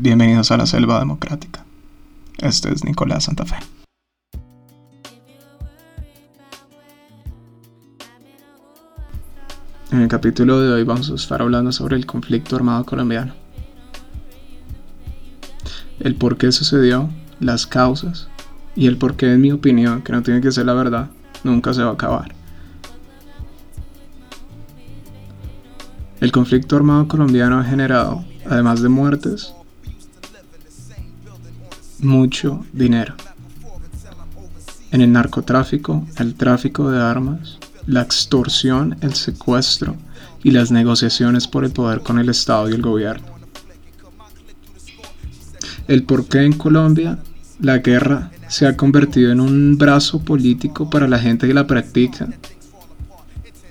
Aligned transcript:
Bienvenidos 0.00 0.52
a 0.52 0.56
la 0.56 0.64
Selva 0.64 1.00
Democrática. 1.00 1.64
Este 2.38 2.72
es 2.72 2.84
Nicolás 2.84 3.24
Santa 3.24 3.44
Fe. 3.44 3.56
En 9.90 10.02
el 10.02 10.06
capítulo 10.06 10.60
de 10.60 10.72
hoy 10.72 10.84
vamos 10.84 11.10
a 11.10 11.16
estar 11.16 11.42
hablando 11.42 11.72
sobre 11.72 11.96
el 11.96 12.06
conflicto 12.06 12.54
armado 12.54 12.84
colombiano. 12.84 13.34
El 15.98 16.14
por 16.14 16.38
qué 16.38 16.52
sucedió, 16.52 17.10
las 17.40 17.66
causas 17.66 18.28
y 18.76 18.86
el 18.86 18.98
por 18.98 19.16
qué, 19.16 19.32
en 19.32 19.40
mi 19.40 19.50
opinión, 19.50 20.02
que 20.02 20.12
no 20.12 20.22
tiene 20.22 20.40
que 20.40 20.52
ser 20.52 20.66
la 20.66 20.74
verdad, 20.74 21.10
nunca 21.42 21.74
se 21.74 21.82
va 21.82 21.90
a 21.90 21.94
acabar. 21.94 22.32
El 26.20 26.30
conflicto 26.30 26.76
armado 26.76 27.08
colombiano 27.08 27.58
ha 27.58 27.64
generado, 27.64 28.24
además 28.46 28.80
de 28.80 28.88
muertes, 28.88 29.54
mucho 32.00 32.64
dinero. 32.72 33.14
En 34.90 35.00
el 35.00 35.12
narcotráfico, 35.12 36.06
el 36.16 36.34
tráfico 36.34 36.90
de 36.90 37.00
armas, 37.00 37.58
la 37.86 38.02
extorsión, 38.02 38.96
el 39.00 39.14
secuestro 39.14 39.96
y 40.42 40.50
las 40.50 40.70
negociaciones 40.70 41.46
por 41.46 41.64
el 41.64 41.72
poder 41.72 42.00
con 42.00 42.18
el 42.18 42.28
Estado 42.28 42.70
y 42.70 42.74
el 42.74 42.82
gobierno. 42.82 43.26
El 45.88 46.04
por 46.04 46.26
qué 46.26 46.42
en 46.42 46.52
Colombia 46.52 47.18
la 47.60 47.78
guerra 47.78 48.30
se 48.48 48.66
ha 48.66 48.76
convertido 48.76 49.32
en 49.32 49.40
un 49.40 49.76
brazo 49.76 50.20
político 50.20 50.88
para 50.88 51.08
la 51.08 51.18
gente 51.18 51.46
que 51.46 51.54
la 51.54 51.66
practica. 51.66 52.28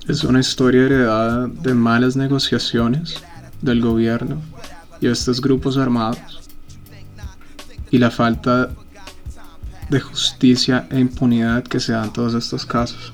Es 0.07 0.23
una 0.23 0.39
historia 0.39 0.83
heredada 0.83 1.47
de 1.47 1.73
malas 1.73 2.15
negociaciones 2.15 3.15
del 3.61 3.81
gobierno 3.81 4.37
y 5.01 5.07
estos 5.07 5.41
grupos 5.41 5.77
armados 5.77 6.46
y 7.91 7.97
la 7.97 8.11
falta 8.11 8.69
de 9.89 9.99
justicia 9.99 10.87
e 10.91 10.99
impunidad 10.99 11.63
que 11.63 11.79
se 11.79 11.93
dan 11.93 12.11
todos 12.11 12.33
estos 12.33 12.65
casos. 12.65 13.13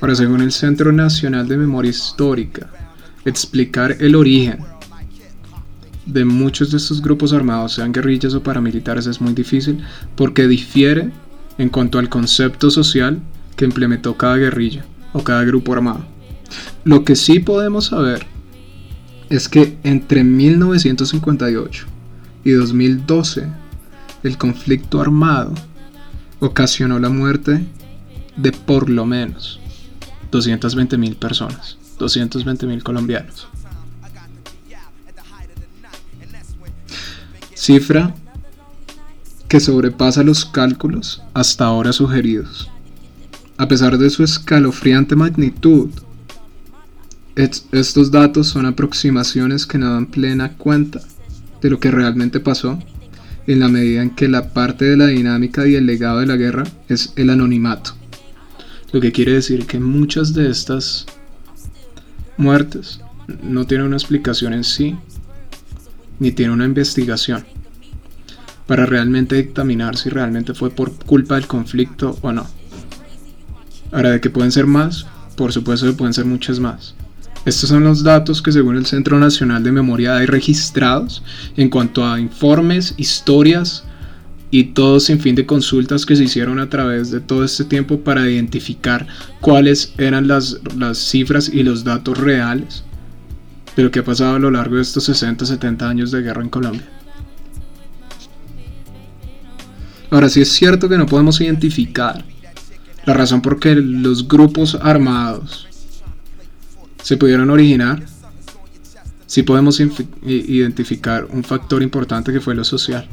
Ahora, 0.00 0.14
según 0.14 0.42
el 0.42 0.52
Centro 0.52 0.92
Nacional 0.92 1.48
de 1.48 1.56
Memoria 1.56 1.90
Histórica, 1.90 2.68
explicar 3.24 3.96
el 3.98 4.14
origen 4.14 4.58
de 6.04 6.24
muchos 6.24 6.70
de 6.70 6.76
estos 6.76 7.02
grupos 7.02 7.32
armados, 7.32 7.74
sean 7.74 7.92
guerrillas 7.92 8.34
o 8.34 8.42
paramilitares, 8.42 9.06
es 9.06 9.20
muy 9.20 9.32
difícil 9.32 9.82
porque 10.14 10.46
difiere 10.46 11.10
en 11.58 11.68
cuanto 11.68 11.98
al 11.98 12.08
concepto 12.08 12.70
social 12.70 13.20
que 13.56 13.64
implementó 13.64 14.16
cada 14.16 14.36
guerrilla 14.36 14.84
o 15.12 15.24
cada 15.24 15.42
grupo 15.44 15.72
armado. 15.72 16.04
Lo 16.84 17.04
que 17.04 17.16
sí 17.16 17.40
podemos 17.40 17.86
saber 17.86 18.26
es 19.30 19.48
que 19.48 19.76
entre 19.82 20.22
1958 20.22 21.95
y 22.46 22.52
2012, 22.52 23.44
el 24.22 24.38
conflicto 24.38 25.00
armado 25.00 25.52
ocasionó 26.38 27.00
la 27.00 27.08
muerte 27.08 27.66
de 28.36 28.52
por 28.52 28.88
lo 28.88 29.04
menos 29.04 29.58
220 30.30 30.96
mil 30.96 31.16
personas, 31.16 31.76
220 31.98 32.68
mil 32.68 32.84
colombianos. 32.84 33.48
Cifra 37.52 38.14
que 39.48 39.58
sobrepasa 39.58 40.22
los 40.22 40.44
cálculos 40.44 41.24
hasta 41.34 41.64
ahora 41.64 41.92
sugeridos. 41.92 42.70
A 43.56 43.66
pesar 43.66 43.98
de 43.98 44.08
su 44.08 44.22
escalofriante 44.22 45.16
magnitud, 45.16 45.90
estos 47.34 48.12
datos 48.12 48.46
son 48.46 48.66
aproximaciones 48.66 49.66
que 49.66 49.78
no 49.78 49.92
dan 49.92 50.06
plena 50.06 50.52
cuenta 50.52 51.00
de 51.60 51.70
lo 51.70 51.80
que 51.80 51.90
realmente 51.90 52.40
pasó, 52.40 52.78
en 53.46 53.60
la 53.60 53.68
medida 53.68 54.02
en 54.02 54.10
que 54.10 54.28
la 54.28 54.52
parte 54.52 54.84
de 54.84 54.96
la 54.96 55.06
dinámica 55.06 55.66
y 55.66 55.74
el 55.74 55.86
legado 55.86 56.20
de 56.20 56.26
la 56.26 56.36
guerra 56.36 56.64
es 56.88 57.12
el 57.16 57.30
anonimato. 57.30 57.92
Lo 58.92 59.00
que 59.00 59.12
quiere 59.12 59.32
decir 59.32 59.66
que 59.66 59.78
muchas 59.78 60.34
de 60.34 60.50
estas 60.50 61.06
muertes 62.36 63.00
no 63.42 63.66
tienen 63.66 63.88
una 63.88 63.96
explicación 63.96 64.52
en 64.52 64.64
sí, 64.64 64.96
ni 66.18 66.32
tiene 66.32 66.52
una 66.52 66.64
investigación 66.64 67.44
para 68.66 68.84
realmente 68.84 69.36
dictaminar 69.36 69.96
si 69.96 70.10
realmente 70.10 70.54
fue 70.54 70.70
por 70.70 70.92
culpa 71.04 71.36
del 71.36 71.46
conflicto 71.46 72.18
o 72.20 72.32
no. 72.32 72.46
Ahora, 73.92 74.10
de 74.10 74.20
que 74.20 74.30
pueden 74.30 74.50
ser 74.50 74.66
más, 74.66 75.06
por 75.36 75.52
supuesto 75.52 75.86
que 75.86 75.92
pueden 75.92 76.14
ser 76.14 76.24
muchas 76.24 76.58
más. 76.58 76.95
Estos 77.46 77.70
son 77.70 77.84
los 77.84 78.02
datos 78.02 78.42
que 78.42 78.50
según 78.50 78.76
el 78.76 78.86
Centro 78.86 79.20
Nacional 79.20 79.62
de 79.62 79.70
Memoria 79.70 80.16
hay 80.16 80.26
registrados 80.26 81.22
en 81.56 81.70
cuanto 81.70 82.04
a 82.04 82.18
informes, 82.18 82.92
historias 82.96 83.84
y 84.50 84.64
todo 84.64 84.98
sin 84.98 85.20
fin 85.20 85.36
de 85.36 85.46
consultas 85.46 86.04
que 86.04 86.16
se 86.16 86.24
hicieron 86.24 86.58
a 86.58 86.68
través 86.68 87.12
de 87.12 87.20
todo 87.20 87.44
este 87.44 87.64
tiempo 87.64 88.00
para 88.00 88.28
identificar 88.28 89.06
cuáles 89.40 89.94
eran 89.96 90.26
las, 90.26 90.58
las 90.76 90.98
cifras 90.98 91.48
y 91.48 91.62
los 91.62 91.84
datos 91.84 92.18
reales 92.18 92.82
de 93.76 93.84
lo 93.84 93.92
que 93.92 94.00
ha 94.00 94.04
pasado 94.04 94.34
a 94.34 94.40
lo 94.40 94.50
largo 94.50 94.74
de 94.74 94.82
estos 94.82 95.04
60, 95.04 95.46
70 95.46 95.88
años 95.88 96.10
de 96.10 96.22
guerra 96.22 96.42
en 96.42 96.48
Colombia. 96.48 96.88
Ahora 100.10 100.28
sí 100.28 100.40
es 100.40 100.48
cierto 100.48 100.88
que 100.88 100.98
no 100.98 101.06
podemos 101.06 101.40
identificar 101.40 102.24
la 103.04 103.14
razón 103.14 103.40
por 103.40 103.60
qué 103.60 103.76
los 103.76 104.26
grupos 104.26 104.76
armados 104.82 105.65
se 107.06 107.16
pudieron 107.16 107.50
originar, 107.50 108.02
si 109.28 109.44
podemos 109.44 109.78
identificar 109.78 111.24
un 111.26 111.44
factor 111.44 111.80
importante 111.84 112.32
que 112.32 112.40
fue 112.40 112.56
lo 112.56 112.64
social. 112.64 113.06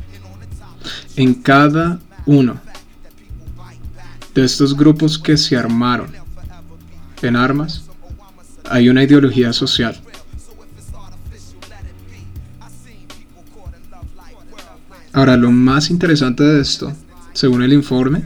En 1.16 1.36
cada 1.36 2.00
uno 2.26 2.59
de 4.34 4.46
estos 4.46 4.76
grupos 4.76 5.20
que 5.20 5.38
se 5.38 5.56
armaron 5.56 6.08
en 7.22 7.36
armas, 7.36 7.84
hay 8.68 8.90
una 8.90 9.04
ideología 9.04 9.54
social. 9.54 10.02
Ahora, 15.12 15.38
lo 15.38 15.52
más 15.52 15.92
interesante 15.92 16.44
de 16.44 16.62
esto, 16.62 16.92
según 17.34 17.62
el 17.62 17.74
informe, 17.74 18.24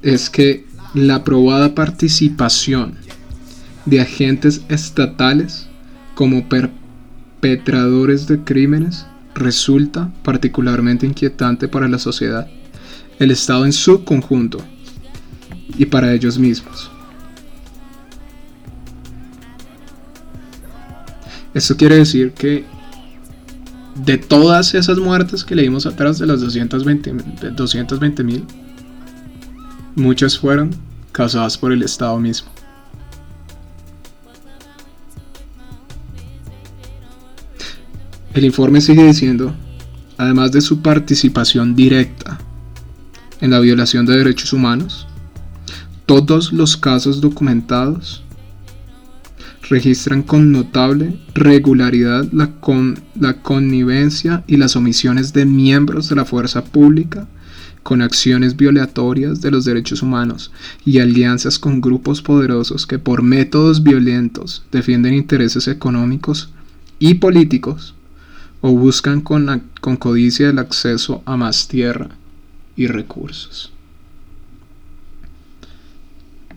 es 0.00 0.30
que 0.30 0.64
la 0.94 1.24
probada 1.24 1.74
participación 1.74 3.07
de 3.88 4.00
agentes 4.00 4.62
estatales 4.68 5.66
como 6.14 6.48
perpetradores 6.48 8.26
de 8.26 8.44
crímenes 8.44 9.06
resulta 9.34 10.12
particularmente 10.22 11.06
inquietante 11.06 11.68
para 11.68 11.88
la 11.88 11.98
sociedad, 11.98 12.48
el 13.18 13.30
Estado 13.30 13.64
en 13.64 13.72
su 13.72 14.04
conjunto 14.04 14.58
y 15.78 15.86
para 15.86 16.12
ellos 16.12 16.38
mismos. 16.38 16.90
Esto 21.54 21.76
quiere 21.76 21.96
decir 21.96 22.32
que 22.32 22.64
de 23.94 24.18
todas 24.18 24.74
esas 24.74 24.98
muertes 24.98 25.44
que 25.44 25.54
leímos 25.54 25.86
atrás 25.86 26.18
de 26.18 26.26
las 26.26 26.40
220 26.40 28.24
mil, 28.24 28.44
muchas 29.96 30.38
fueron 30.38 30.70
causadas 31.12 31.56
por 31.56 31.72
el 31.72 31.82
Estado 31.82 32.18
mismo. 32.18 32.57
El 38.38 38.44
informe 38.44 38.80
sigue 38.80 39.04
diciendo, 39.04 39.52
además 40.16 40.52
de 40.52 40.60
su 40.60 40.80
participación 40.80 41.74
directa 41.74 42.38
en 43.40 43.50
la 43.50 43.58
violación 43.58 44.06
de 44.06 44.16
derechos 44.16 44.52
humanos, 44.52 45.08
todos 46.06 46.52
los 46.52 46.76
casos 46.76 47.20
documentados 47.20 48.22
registran 49.68 50.22
con 50.22 50.52
notable 50.52 51.18
regularidad 51.34 52.28
la, 52.30 52.52
con, 52.60 53.00
la 53.18 53.42
connivencia 53.42 54.44
y 54.46 54.56
las 54.56 54.76
omisiones 54.76 55.32
de 55.32 55.44
miembros 55.44 56.08
de 56.08 56.14
la 56.14 56.24
fuerza 56.24 56.62
pública 56.62 57.26
con 57.82 58.02
acciones 58.02 58.56
violatorias 58.56 59.40
de 59.40 59.50
los 59.50 59.64
derechos 59.64 60.00
humanos 60.00 60.52
y 60.84 61.00
alianzas 61.00 61.58
con 61.58 61.80
grupos 61.80 62.22
poderosos 62.22 62.86
que 62.86 63.00
por 63.00 63.22
métodos 63.22 63.82
violentos 63.82 64.62
defienden 64.70 65.14
intereses 65.14 65.66
económicos 65.66 66.50
y 67.00 67.14
políticos 67.14 67.96
o 68.60 68.70
buscan 68.72 69.20
con, 69.20 69.70
con 69.80 69.96
codicia 69.96 70.48
el 70.48 70.58
acceso 70.58 71.22
a 71.26 71.36
más 71.36 71.68
tierra 71.68 72.10
y 72.76 72.86
recursos. 72.86 73.72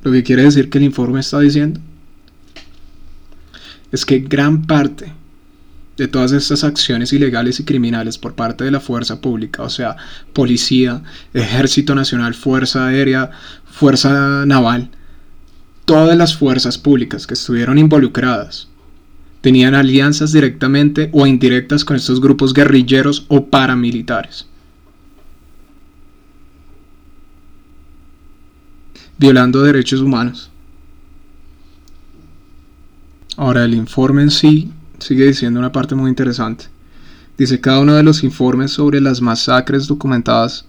Lo 0.03 0.11
que 0.11 0.23
quiere 0.23 0.43
decir 0.43 0.69
que 0.69 0.79
el 0.79 0.85
informe 0.85 1.19
está 1.19 1.39
diciendo 1.39 1.79
es 3.91 4.05
que 4.05 4.19
gran 4.19 4.65
parte 4.65 5.13
de 5.97 6.07
todas 6.07 6.31
estas 6.31 6.63
acciones 6.63 7.13
ilegales 7.13 7.59
y 7.59 7.65
criminales 7.65 8.17
por 8.17 8.33
parte 8.33 8.63
de 8.63 8.71
la 8.71 8.79
fuerza 8.79 9.21
pública, 9.21 9.61
o 9.61 9.69
sea, 9.69 9.97
policía, 10.33 11.03
ejército 11.33 11.93
nacional, 11.93 12.33
fuerza 12.33 12.87
aérea, 12.87 13.29
fuerza 13.65 14.45
naval, 14.47 14.89
todas 15.85 16.17
las 16.17 16.35
fuerzas 16.35 16.79
públicas 16.79 17.27
que 17.27 17.35
estuvieron 17.35 17.77
involucradas 17.77 18.70
tenían 19.41 19.73
alianzas 19.75 20.31
directamente 20.31 21.09
o 21.11 21.25
indirectas 21.27 21.83
con 21.83 21.95
estos 21.95 22.21
grupos 22.21 22.53
guerrilleros 22.53 23.25
o 23.27 23.45
paramilitares. 23.45 24.45
Violando 29.17 29.61
derechos 29.61 30.01
humanos. 30.01 30.49
Ahora, 33.37 33.65
el 33.65 33.73
informe 33.73 34.23
en 34.23 34.31
sí 34.31 34.71
sigue 34.99 35.25
diciendo 35.25 35.59
una 35.59 35.71
parte 35.71 35.95
muy 35.95 36.09
interesante. 36.09 36.65
Dice, 37.37 37.59
cada 37.59 37.79
uno 37.79 37.95
de 37.95 38.03
los 38.03 38.23
informes 38.23 38.71
sobre 38.71 39.01
las 39.01 39.21
masacres 39.21 39.87
documentadas 39.87 40.65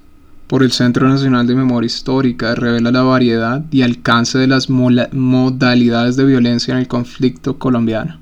por 0.46 0.62
el 0.62 0.72
Centro 0.72 1.08
Nacional 1.08 1.46
de 1.46 1.54
Memoria 1.54 1.86
Histórica 1.86 2.54
revela 2.54 2.90
la 2.90 3.02
variedad 3.02 3.64
y 3.70 3.82
alcance 3.82 4.38
de 4.38 4.46
las 4.46 4.68
modalidades 4.70 6.16
de 6.16 6.24
violencia 6.24 6.72
en 6.72 6.78
el 6.78 6.88
conflicto 6.88 7.58
colombiano. 7.58 8.21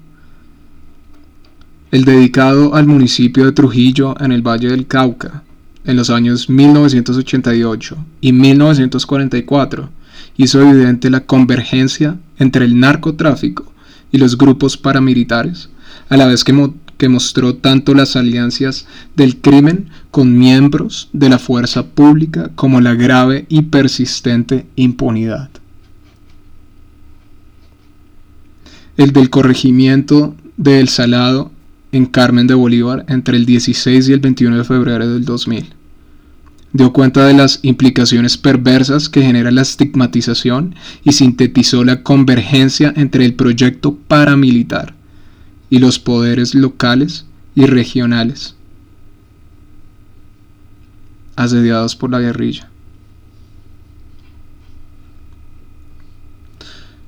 El 1.91 2.05
dedicado 2.05 2.77
al 2.77 2.87
municipio 2.87 3.45
de 3.45 3.53
Trujillo 3.53 4.15
en 4.21 4.31
el 4.31 4.47
Valle 4.47 4.69
del 4.69 4.87
Cauca 4.87 5.43
en 5.85 5.97
los 5.97 6.09
años 6.09 6.49
1988 6.49 7.97
y 8.21 8.33
1944 8.33 9.91
hizo 10.37 10.63
evidente 10.63 11.11
la 11.11 11.27
convergencia 11.27 12.17
entre 12.39 12.65
el 12.65 12.79
narcotráfico 12.79 13.73
y 14.13 14.19
los 14.19 14.39
grupos 14.39 14.77
paramilitares, 14.77 15.69
a 16.09 16.17
la 16.17 16.27
vez 16.27 16.45
que, 16.45 16.71
que 16.97 17.09
mostró 17.09 17.57
tanto 17.57 17.93
las 17.93 18.15
alianzas 18.15 18.87
del 19.17 19.39
crimen 19.39 19.89
con 20.13 20.39
miembros 20.39 21.09
de 21.13 21.29
la 21.29 21.41
fuerza 21.41 21.89
pública 21.89 22.53
como 22.55 22.81
la 22.81 22.95
grave 22.95 23.47
y 23.49 23.63
persistente 23.63 24.65
impunidad. 24.77 25.51
El 28.97 29.13
del 29.13 29.29
corregimiento 29.29 30.37
de 30.57 30.79
El 30.79 30.89
Salado 30.89 31.51
en 31.93 32.07
Carmen 32.07 32.47
de 32.47 32.55
Bolívar 32.55 33.05
entre 33.09 33.37
el 33.37 33.47
16 33.47 34.09
y 34.09 34.13
el 34.13 34.21
21 34.21 34.59
de 34.59 34.65
febrero 34.65 35.09
del 35.09 35.25
2000. 35.25 35.75
Dio 36.73 36.93
cuenta 36.93 37.27
de 37.27 37.35
las 37.35 37.59
implicaciones 37.63 38.37
perversas 38.37 39.09
que 39.09 39.23
genera 39.23 39.51
la 39.51 39.63
estigmatización 39.63 40.77
y 41.03 41.13
sintetizó 41.13 41.85
la 41.85 42.03
convergencia 42.03 42.93
entre 42.97 43.25
el 43.25 43.35
proyecto 43.35 43.97
paramilitar 44.07 44.95
y 45.69 45.79
los 45.79 45.99
poderes 45.99 46.55
locales 46.55 47.27
y 47.55 47.67
regionales 47.67 48.55
asediados 51.37 51.97
por 51.97 52.11
la 52.11 52.21
guerrilla. 52.21 52.69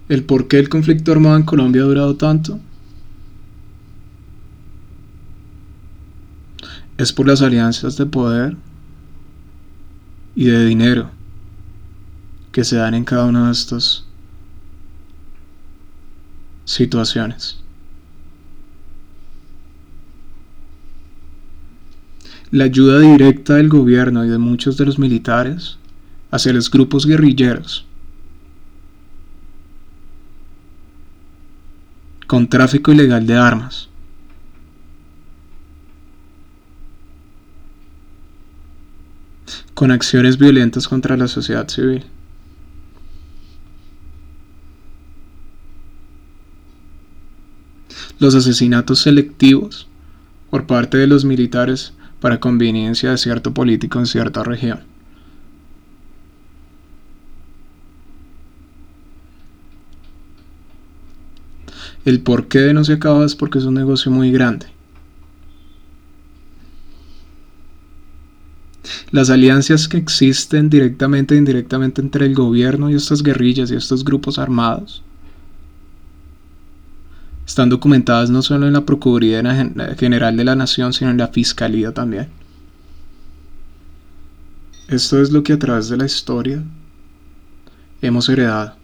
¿El 0.09 0.25
por 0.25 0.49
qué 0.49 0.59
el 0.59 0.69
conflicto 0.69 1.13
armado 1.13 1.37
en 1.37 1.43
Colombia 1.45 1.83
ha 1.83 1.87
durado 1.87 2.17
tanto? 2.17 2.59
Es 7.03 7.13
por 7.13 7.27
las 7.27 7.43
alianzas 7.43 7.97
de 7.97 8.07
poder 8.07 8.57
y 10.37 10.45
de 10.45 10.65
dinero 10.67 11.11
que 12.53 12.63
se 12.63 12.77
dan 12.77 12.95
en 12.95 13.05
cada 13.05 13.25
una 13.25 13.47
de 13.47 13.51
estas 13.51 14.05
situaciones. 16.65 17.59
La 22.53 22.65
ayuda 22.65 23.01
directa 23.01 23.57
del 23.57 23.69
gobierno 23.69 24.25
y 24.25 24.29
de 24.29 24.39
muchos 24.39 24.77
de 24.77 24.87
los 24.87 25.01
militares 25.01 25.79
hacia 26.31 26.53
los 26.53 26.71
grupos 26.71 27.05
guerrilleros 27.05 27.85
con 32.29 32.49
tráfico 32.49 32.93
ilegal 32.93 33.27
de 33.27 33.35
armas. 33.35 33.89
Con 39.83 39.91
acciones 39.91 40.39
violentas 40.39 40.87
contra 40.87 41.17
la 41.17 41.27
sociedad 41.27 41.69
civil. 41.69 42.05
Los 48.21 48.37
asesinatos 48.37 49.01
selectivos 49.01 49.89
por 50.51 50.69
parte 50.69 50.99
de 50.99 51.09
los 51.09 51.25
militares 51.25 51.95
para 52.21 52.39
conveniencia 52.39 53.11
de 53.11 53.19
cierto 53.19 53.53
político 53.53 53.99
en 53.99 54.07
cierta 54.07 54.45
región. 54.45 54.79
El 62.05 62.21
por 62.21 62.47
qué 62.47 62.73
no 62.73 62.85
se 62.85 62.93
acaba 62.93 63.25
es 63.25 63.35
porque 63.35 63.59
es 63.59 63.65
un 63.65 63.75
negocio 63.75 64.13
muy 64.13 64.31
grande. 64.31 64.72
Las 69.11 69.31
alianzas 69.31 69.89
que 69.89 69.97
existen 69.97 70.69
directamente 70.69 71.35
e 71.35 71.39
indirectamente 71.39 72.01
entre 72.01 72.27
el 72.27 72.35
gobierno 72.35 72.91
y 72.91 72.95
estas 72.95 73.23
guerrillas 73.23 73.71
y 73.71 73.77
estos 73.77 74.05
grupos 74.05 74.39
armados 74.39 75.03
están 77.47 77.69
documentadas 77.69 78.31
no 78.31 78.41
solo 78.41 78.67
en 78.67 78.73
la 78.73 78.87
Procuraduría 78.87 79.43
General 79.99 80.37
de 80.37 80.45
la 80.45 80.57
Nación, 80.57 80.93
sino 80.93 81.11
en 81.11 81.19
la 81.19 81.29
Fiscalía 81.29 81.93
también. 81.93 82.29
Esto 84.89 85.21
es 85.21 85.31
lo 85.33 85.43
que 85.43 85.53
a 85.53 85.59
través 85.59 85.89
de 85.89 85.97
la 85.97 86.07
historia 86.07 86.63
hemos 88.01 88.29
heredado. 88.29 88.75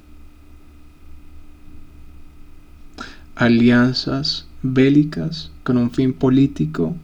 Alianzas 3.37 4.47
bélicas 4.63 5.51
con 5.63 5.77
un 5.77 5.91
fin 5.91 6.13
político, 6.13 6.97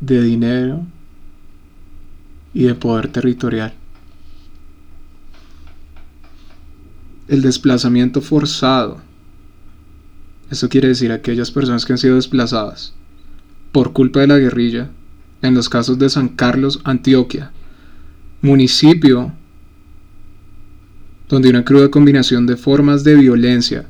de 0.00 0.22
dinero 0.22 0.84
y 2.54 2.64
de 2.64 2.74
poder 2.74 3.08
territorial. 3.08 3.74
El 7.28 7.42
desplazamiento 7.42 8.20
forzado. 8.20 9.00
Eso 10.50 10.68
quiere 10.68 10.88
decir 10.88 11.10
aquellas 11.10 11.50
personas 11.50 11.84
que 11.84 11.92
han 11.92 11.98
sido 11.98 12.16
desplazadas 12.16 12.94
por 13.72 13.92
culpa 13.92 14.20
de 14.20 14.28
la 14.28 14.38
guerrilla, 14.38 14.88
en 15.42 15.54
los 15.54 15.68
casos 15.68 15.98
de 15.98 16.08
San 16.08 16.28
Carlos, 16.28 16.80
Antioquia, 16.84 17.52
municipio 18.40 19.32
donde 21.28 21.50
una 21.50 21.64
cruda 21.64 21.90
combinación 21.90 22.46
de 22.46 22.56
formas 22.56 23.04
de 23.04 23.16
violencia 23.16 23.86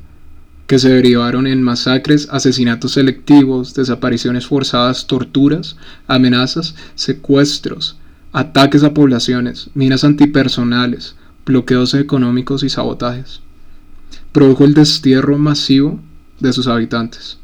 que 0.67 0.79
se 0.79 0.89
derivaron 0.89 1.47
en 1.47 1.63
masacres, 1.63 2.27
asesinatos 2.29 2.91
selectivos, 2.91 3.73
desapariciones 3.73 4.45
forzadas, 4.45 5.07
torturas, 5.07 5.77
amenazas, 6.07 6.75
secuestros, 6.95 7.97
ataques 8.33 8.83
a 8.83 8.93
poblaciones, 8.93 9.69
minas 9.73 10.03
antipersonales, 10.03 11.15
bloqueos 11.45 11.93
económicos 11.93 12.63
y 12.63 12.69
sabotajes. 12.69 13.39
Produjo 14.33 14.65
el 14.65 14.73
destierro 14.73 15.37
masivo 15.37 16.01
de 16.41 16.51
sus 16.51 16.67
habitantes. 16.67 17.37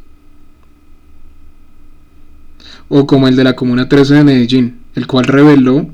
O 2.90 3.08
como 3.08 3.30
el 3.30 3.38
de 3.38 3.46
la 3.46 3.56
Comuna 3.56 3.88
13 3.88 4.16
de 4.16 4.24
Medellín, 4.26 4.80
el 4.96 5.08
cual 5.08 5.26
reveló 5.26 5.88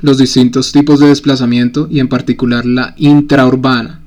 los 0.00 0.18
distintos 0.18 0.70
tipos 0.70 1.00
de 1.00 1.08
desplazamiento 1.08 1.88
y 1.90 1.98
en 1.98 2.08
particular 2.08 2.64
la 2.64 2.94
intraurbana, 2.96 4.01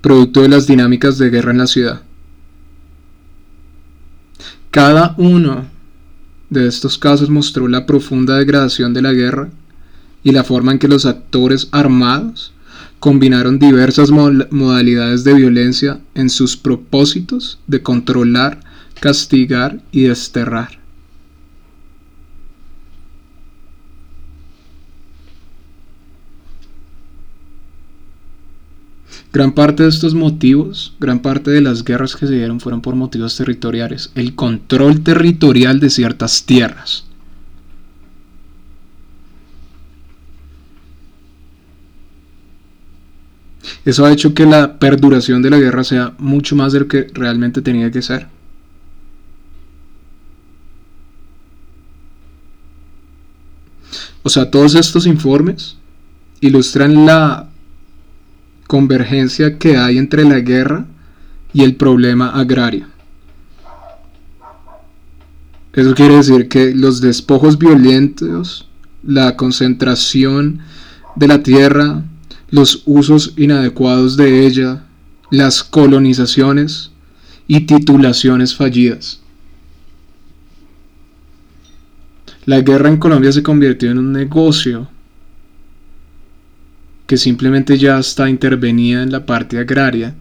producto 0.00 0.42
de 0.42 0.48
las 0.48 0.66
dinámicas 0.66 1.18
de 1.18 1.30
guerra 1.30 1.52
en 1.52 1.58
la 1.58 1.66
ciudad. 1.66 2.02
Cada 4.70 5.14
uno 5.18 5.66
de 6.50 6.66
estos 6.66 6.98
casos 6.98 7.30
mostró 7.30 7.66
la 7.66 7.86
profunda 7.86 8.36
degradación 8.36 8.94
de 8.94 9.02
la 9.02 9.12
guerra 9.12 9.48
y 10.22 10.32
la 10.32 10.44
forma 10.44 10.72
en 10.72 10.78
que 10.78 10.88
los 10.88 11.06
actores 11.06 11.68
armados 11.72 12.52
combinaron 13.00 13.58
diversas 13.58 14.10
modalidades 14.10 15.24
de 15.24 15.34
violencia 15.34 16.00
en 16.14 16.30
sus 16.30 16.56
propósitos 16.56 17.58
de 17.66 17.82
controlar, 17.82 18.60
castigar 19.00 19.80
y 19.92 20.02
desterrar. 20.02 20.75
Gran 29.36 29.52
parte 29.52 29.82
de 29.82 29.90
estos 29.90 30.14
motivos, 30.14 30.94
gran 30.98 31.20
parte 31.20 31.50
de 31.50 31.60
las 31.60 31.84
guerras 31.84 32.16
que 32.16 32.26
se 32.26 32.32
dieron 32.32 32.58
fueron 32.58 32.80
por 32.80 32.94
motivos 32.94 33.36
territoriales, 33.36 34.10
el 34.14 34.34
control 34.34 35.02
territorial 35.02 35.78
de 35.78 35.90
ciertas 35.90 36.46
tierras. 36.46 37.04
Eso 43.84 44.06
ha 44.06 44.12
hecho 44.14 44.32
que 44.32 44.46
la 44.46 44.78
perduración 44.78 45.42
de 45.42 45.50
la 45.50 45.58
guerra 45.58 45.84
sea 45.84 46.14
mucho 46.16 46.56
más 46.56 46.72
de 46.72 46.80
lo 46.80 46.88
que 46.88 47.08
realmente 47.12 47.60
tenía 47.60 47.90
que 47.90 48.00
ser. 48.00 48.28
O 54.22 54.30
sea, 54.30 54.50
todos 54.50 54.74
estos 54.74 55.06
informes 55.06 55.76
ilustran 56.40 57.04
la 57.04 57.50
convergencia 58.66 59.58
que 59.58 59.76
hay 59.76 59.98
entre 59.98 60.24
la 60.24 60.40
guerra 60.40 60.86
y 61.52 61.62
el 61.62 61.76
problema 61.76 62.30
agrario. 62.30 62.86
Eso 65.72 65.94
quiere 65.94 66.16
decir 66.16 66.48
que 66.48 66.74
los 66.74 67.00
despojos 67.00 67.58
violentos, 67.58 68.68
la 69.02 69.36
concentración 69.36 70.60
de 71.16 71.28
la 71.28 71.42
tierra, 71.42 72.02
los 72.50 72.82
usos 72.86 73.34
inadecuados 73.36 74.16
de 74.16 74.46
ella, 74.46 74.84
las 75.30 75.62
colonizaciones 75.62 76.92
y 77.46 77.60
titulaciones 77.66 78.54
fallidas. 78.54 79.20
La 82.46 82.60
guerra 82.60 82.88
en 82.88 82.96
Colombia 82.96 83.32
se 83.32 83.42
convirtió 83.42 83.90
en 83.90 83.98
un 83.98 84.12
negocio 84.12 84.88
que 87.06 87.16
simplemente 87.16 87.78
ya 87.78 87.98
está 87.98 88.28
intervenida 88.28 89.02
en 89.02 89.12
la 89.12 89.24
parte 89.26 89.58
agraria, 89.58 90.14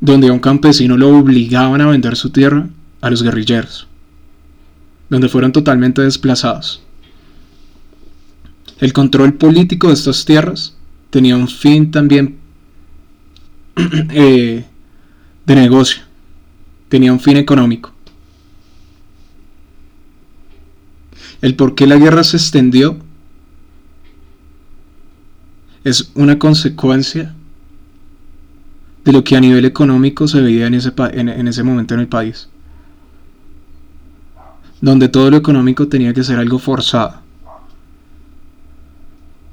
donde 0.00 0.28
a 0.28 0.32
un 0.32 0.38
campesino 0.38 0.96
lo 0.96 1.16
obligaban 1.16 1.80
a 1.80 1.86
vender 1.86 2.16
su 2.16 2.30
tierra 2.30 2.68
a 3.00 3.10
los 3.10 3.22
guerrilleros, 3.22 3.86
donde 5.10 5.28
fueron 5.28 5.52
totalmente 5.52 6.02
desplazados. 6.02 6.82
El 8.80 8.92
control 8.92 9.34
político 9.34 9.88
de 9.88 9.94
estas 9.94 10.24
tierras 10.24 10.76
tenía 11.10 11.36
un 11.36 11.48
fin 11.48 11.90
también 11.90 12.38
eh, 13.76 14.64
de 15.46 15.54
negocio, 15.54 16.02
tenía 16.88 17.12
un 17.12 17.20
fin 17.20 17.36
económico. 17.36 17.92
El 21.42 21.56
por 21.56 21.74
qué 21.74 21.86
la 21.86 21.96
guerra 21.96 22.24
se 22.24 22.38
extendió 22.38 23.03
es 25.84 26.10
una 26.14 26.38
consecuencia 26.38 27.34
de 29.04 29.12
lo 29.12 29.22
que 29.22 29.36
a 29.36 29.40
nivel 29.40 29.66
económico 29.66 30.26
se 30.26 30.40
veía 30.40 30.66
en 30.66 30.74
ese, 30.74 30.92
en 30.96 31.46
ese 31.48 31.62
momento 31.62 31.92
en 31.92 32.00
el 32.00 32.08
país. 32.08 32.48
Donde 34.80 35.08
todo 35.08 35.30
lo 35.30 35.36
económico 35.36 35.88
tenía 35.88 36.14
que 36.14 36.24
ser 36.24 36.38
algo 36.38 36.58
forzado. 36.58 37.20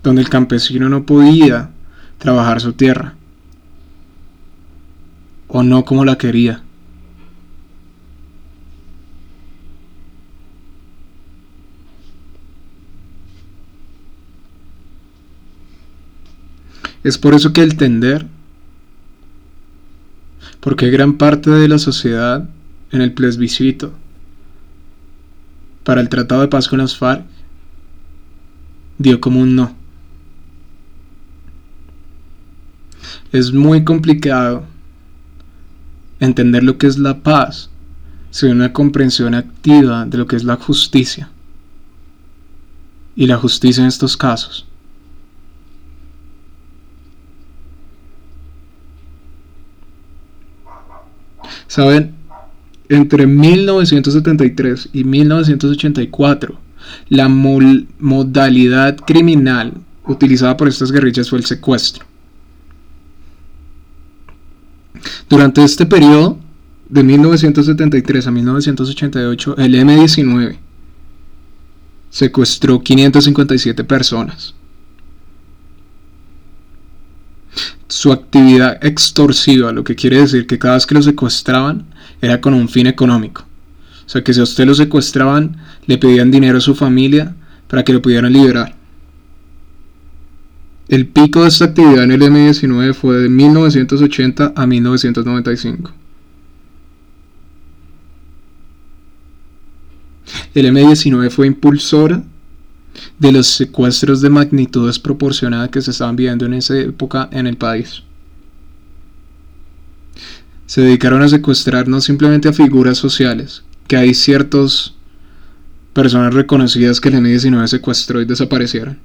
Donde 0.04 0.22
el 0.22 0.30
campesino 0.30 0.88
no 0.88 1.06
podía 1.06 1.70
trabajar 2.18 2.62
su 2.62 2.74
tierra. 2.74 3.16
O 5.50 5.64
no 5.64 5.84
como 5.84 6.06
la 6.06 6.18
quería. 6.18 6.64
Es 17.04 17.18
por 17.18 17.34
eso 17.34 17.52
que 17.52 17.62
el 17.62 17.78
tender, 17.78 18.28
porque 20.60 20.92
gran 20.92 21.18
parte 21.18 21.50
de 21.50 21.68
la 21.68 21.80
sociedad 21.80 22.48
en 22.92 23.02
el 23.02 23.14
plebiscito 23.14 23.94
para 25.84 26.02
el 26.02 26.10
Tratado 26.10 26.42
de 26.42 26.48
Paz 26.48 26.68
con 26.68 26.80
las 26.80 26.96
FARC 26.96 27.26
dio 29.00 29.20
como 29.20 29.40
un 29.40 29.56
no. 29.56 29.76
Es 33.32 33.52
muy 33.52 33.84
complicado 33.84 34.66
entender 36.20 36.64
lo 36.64 36.78
que 36.78 36.86
es 36.86 37.00
la 37.00 37.20
paz 37.24 37.70
sin 38.30 38.52
una 38.52 38.74
comprensión 38.74 39.34
activa 39.34 40.06
de 40.06 40.18
lo 40.18 40.28
que 40.28 40.36
es 40.36 40.44
la 40.44 40.58
justicia. 40.58 41.30
Y 43.16 43.26
la 43.26 43.38
justicia 43.38 43.82
en 43.82 43.88
estos 43.88 44.16
casos 44.16 44.68
Saben, 51.72 52.16
entre 52.90 53.26
1973 53.26 54.90
y 54.92 55.06
1984, 55.06 56.60
la 57.08 57.30
modalidad 57.30 58.98
criminal 58.98 59.76
utilizada 60.06 60.58
por 60.58 60.68
estas 60.68 60.92
guerrillas 60.92 61.30
fue 61.30 61.40
el 61.40 61.46
secuestro. 61.46 62.04
Durante 65.30 65.64
este 65.64 65.86
periodo, 65.86 66.38
de 66.90 67.04
1973 67.04 68.28
a 68.28 68.32
1988, 68.32 69.56
el 69.58 69.76
M-19 69.76 70.58
secuestró 72.10 72.82
557 72.82 73.86
personas. 73.86 74.56
Su 77.88 78.12
actividad 78.12 78.84
extorsiva, 78.86 79.72
lo 79.72 79.84
que 79.84 79.96
quiere 79.96 80.22
decir 80.22 80.48
que 80.48 80.60
cada 80.60 80.76
vez 80.76 80.86
que 80.86 80.96
lo 80.96 81.02
secuestraban 81.02 81.86
era 82.22 82.40
con 82.40 82.54
un 82.54 82.70
fin 82.70 82.88
económico. 82.88 83.46
O 84.06 84.10
sea 84.10 84.24
que 84.24 84.34
si 84.34 84.40
a 84.40 84.44
usted 84.44 84.66
lo 84.66 84.76
secuestraban, 84.76 85.58
le 85.86 85.98
pedían 85.98 86.32
dinero 86.32 86.58
a 86.58 86.62
su 86.62 86.76
familia 86.76 87.36
para 87.68 87.84
que 87.84 87.94
lo 87.94 88.02
pudieran 88.02 88.34
liberar. 88.34 88.76
El 90.90 91.08
pico 91.08 91.44
de 91.44 91.48
esta 91.48 91.66
actividad 91.66 92.04
en 92.04 92.12
el 92.12 92.22
M19 92.22 92.94
fue 92.94 93.18
de 93.18 93.30
1980 93.30 94.54
a 94.56 94.68
1995. 94.68 95.92
El 100.54 100.66
M19 100.66 101.30
fue 101.30 101.48
impulsora 101.48 102.22
de 103.20 103.32
los 103.32 103.48
secuestros 103.48 104.22
de 104.22 104.30
magnitud 104.30 104.88
desproporcionada 104.88 105.70
que 105.70 105.82
se 105.82 105.92
estaban 105.92 106.16
viendo 106.16 106.46
en 106.46 106.54
esa 106.54 106.78
época 106.78 107.30
en 107.32 107.48
el 107.48 107.58
país. 107.58 108.04
Se 110.66 110.82
dedicaron 110.82 111.22
a 111.22 111.30
secuestrar 111.30 111.88
no 111.88 112.00
simplemente 112.02 112.50
a 112.50 112.54
figuras 112.54 112.98
sociales, 112.98 113.64
que 113.88 113.98
hay 113.98 114.14
ciertas 114.14 114.94
personas 115.94 116.34
reconocidas 116.34 117.00
que 117.02 117.10
el 117.10 117.16
M-19 117.16 117.68
secuestró 117.68 118.22
y 118.22 118.26
desaparecieron, 118.26 118.98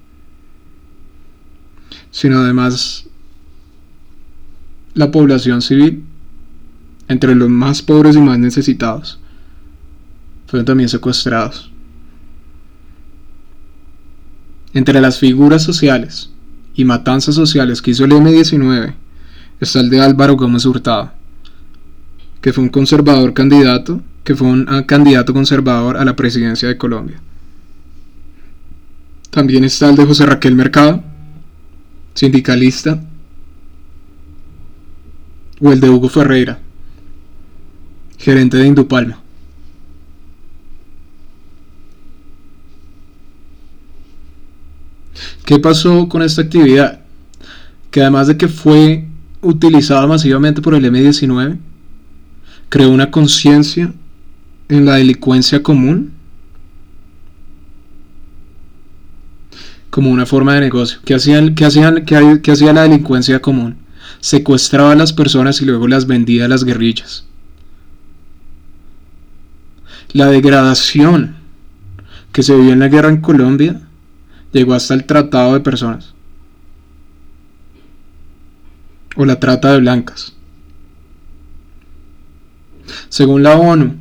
sino 2.11 2.39
además 2.39 3.07
la 4.95 5.11
población 5.11 5.61
civil, 5.61 6.05
entre 7.09 7.35
los 7.35 7.49
más 7.49 7.83
pobres 7.83 8.17
y 8.17 8.21
más 8.21 8.39
necesitados, 8.39 9.19
fueron 10.47 10.65
también 10.65 10.89
secuestrados. 10.89 11.71
Entre 14.77 15.01
las 15.01 15.19
figuras 15.19 15.63
sociales 15.63 16.29
y 16.75 16.85
matanzas 16.85 17.35
sociales 17.35 17.81
que 17.81 17.93
hizo 17.93 18.05
el 18.05 18.13
M-19 18.13 18.93
está 19.59 19.81
el 19.81 19.89
de 19.89 20.03
Álvaro 20.03 20.37
Gómez 20.37 20.67
Hurtado, 20.67 21.13
que 22.43 22.53
fue 22.53 22.63
un 22.63 22.69
conservador 22.69 23.33
candidato, 23.33 24.03
que 24.23 24.37
fue 24.37 24.49
un 24.49 24.67
ah, 24.69 24.85
candidato 24.85 25.33
conservador 25.33 25.97
a 25.97 26.05
la 26.05 26.15
presidencia 26.15 26.69
de 26.69 26.77
Colombia. 26.77 27.19
También 29.31 29.65
está 29.65 29.89
el 29.89 29.97
de 29.97 30.05
José 30.05 30.27
Raquel 30.27 30.55
Mercado, 30.55 31.03
sindicalista, 32.13 33.03
o 35.59 35.73
el 35.73 35.81
de 35.81 35.89
Hugo 35.89 36.11
Ferreira, 36.11 36.59
gerente 38.19 38.59
de 38.59 38.67
Indupalma. 38.67 39.23
¿Qué 45.45 45.59
pasó 45.59 46.09
con 46.09 46.23
esta 46.23 46.43
actividad? 46.43 47.01
Que 47.91 48.01
además 48.01 48.27
de 48.27 48.37
que 48.37 48.49
fue 48.49 49.07
utilizada 49.43 50.07
masivamente 50.07 50.61
por 50.61 50.75
el 50.75 50.85
M19, 50.85 51.59
creó 52.69 52.91
una 52.91 53.11
conciencia 53.11 53.93
en 54.69 54.85
la 54.85 54.97
delincuencia 54.97 55.63
común 55.63 56.13
como 59.91 60.11
una 60.11 60.27
forma 60.27 60.55
de 60.55 60.61
negocio. 60.61 60.99
¿Qué, 61.05 61.15
hacían, 61.15 61.55
qué, 61.55 62.51
hacía 62.51 62.73
la 62.73 62.83
delincuencia 62.83 63.41
común? 63.41 63.77
Secuestraba 64.21 64.93
a 64.93 64.97
las 64.97 65.13
personas 65.13 65.63
y 65.63 65.65
luego 65.65 65.89
las 65.89 66.07
vendía 66.07 66.45
a 66.45 66.49
las 66.49 66.65
guerrillas. 66.65 67.25
La 70.13 70.27
degradación 70.27 71.37
que 72.33 72.43
se 72.43 72.55
vivió 72.55 72.73
en 72.73 72.81
la 72.81 72.89
guerra 72.89 73.09
en 73.09 73.21
Colombia 73.21 73.86
llegó 74.57 74.73
hasta 74.73 74.95
el 74.95 75.05
tratado 75.05 75.53
de 75.53 75.61
personas 75.61 76.15
o 79.17 79.25
la 79.25 79.39
trata 79.39 79.73
de 79.73 79.81
blancas. 79.81 80.33
Según 83.11 83.43
la 83.43 83.57
ONU, 83.57 83.97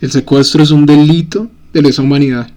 el 0.00 0.10
secuestro 0.10 0.62
es 0.62 0.70
un 0.70 0.84
delito 0.84 1.48
de 1.72 1.82
lesa 1.82 2.02
humanidad 2.02 2.50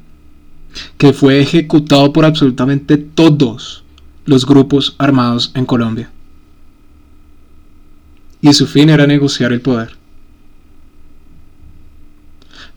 que 0.98 1.13
fue 1.13 1.39
ejecutado 1.39 2.12
por 2.12 2.25
absolutamente 2.25 2.98
todos 2.98 3.84
los 4.25 4.46
grupos 4.46 4.96
armados 4.98 5.51
en 5.53 5.65
Colombia. 5.65 6.10
Y 8.41 8.53
su 8.53 8.65
fin 8.67 8.89
era 8.89 9.05
negociar 9.07 9.53
el 9.53 9.62
poder. 9.62 9.96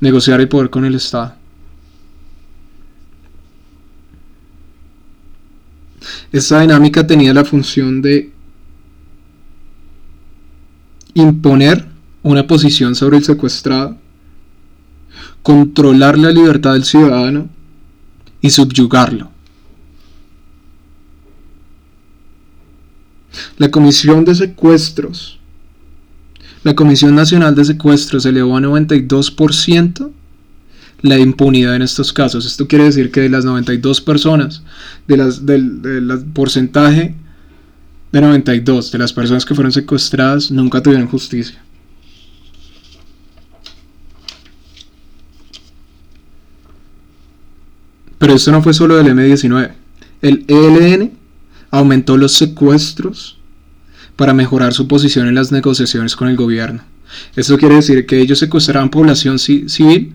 Negociar 0.01 0.41
el 0.41 0.49
poder 0.49 0.71
con 0.71 0.85
el 0.85 0.95
Estado. 0.95 1.40
Esta 6.33 6.61
dinámica 6.61 7.07
tenía 7.07 7.35
la 7.35 7.45
función 7.45 8.03
de 8.03 8.33
imponer 11.15 11.87
una 12.23 12.47
posición 12.47 12.95
sobre 12.95 13.19
el 13.19 13.25
secuestrado, 13.25 13.97
controlar 15.43 16.19
la 16.19 16.31
libertad 16.31 16.75
del 16.75 16.85
ciudadano 16.85 17.49
y 18.41 18.51
subyugarlo. 18.51 19.31
La 23.57 23.71
Comisión 23.71 24.25
de 24.25 24.35
Secuestros, 24.35 25.39
la 26.63 26.75
Comisión 26.75 27.15
Nacional 27.15 27.55
de 27.55 27.65
Secuestros 27.65 28.27
elevó 28.27 28.57
a 28.57 28.61
92% 28.61 30.11
la 31.03 31.19
impunidad 31.19 31.77
en 31.77 31.83
estos 31.83 32.13
casos. 32.13 32.47
Esto 32.47 32.67
quiere 32.67 32.85
decir 32.85 33.11
que 33.11 33.21
de 33.21 33.29
las 33.29 33.45
92 33.45 34.01
personas, 34.01 34.63
de 35.07 35.17
las, 35.17 35.47
del, 35.47 36.25
porcentaje 36.33 37.15
de 38.13 38.21
92 38.21 38.91
de 38.91 38.99
las 38.99 39.13
personas 39.13 39.45
que 39.45 39.55
fueron 39.55 39.73
secuestradas 39.73 40.51
nunca 40.51 40.83
tuvieron 40.83 41.09
justicia. 41.09 41.63
Pero 48.19 48.35
esto 48.35 48.53
no 48.53 48.63
fue 48.63 48.75
solo 48.75 48.97
del 48.97 49.07
M19. 49.07 49.73
El 50.21 50.45
ELN 50.49 51.13
aumentó 51.71 52.19
los 52.19 52.33
secuestros 52.33 53.39
para 54.17 54.35
mejorar 54.35 54.75
su 54.75 54.87
posición 54.87 55.29
en 55.29 55.37
las 55.37 55.51
negociaciones 55.53 56.15
con 56.17 56.29
el 56.29 56.37
gobierno. 56.37 56.83
Esto 57.35 57.57
quiere 57.57 57.77
decir 57.77 58.05
que 58.05 58.21
ellos 58.21 58.39
secuestraban 58.39 58.91
población 58.91 59.39
civil 59.39 60.15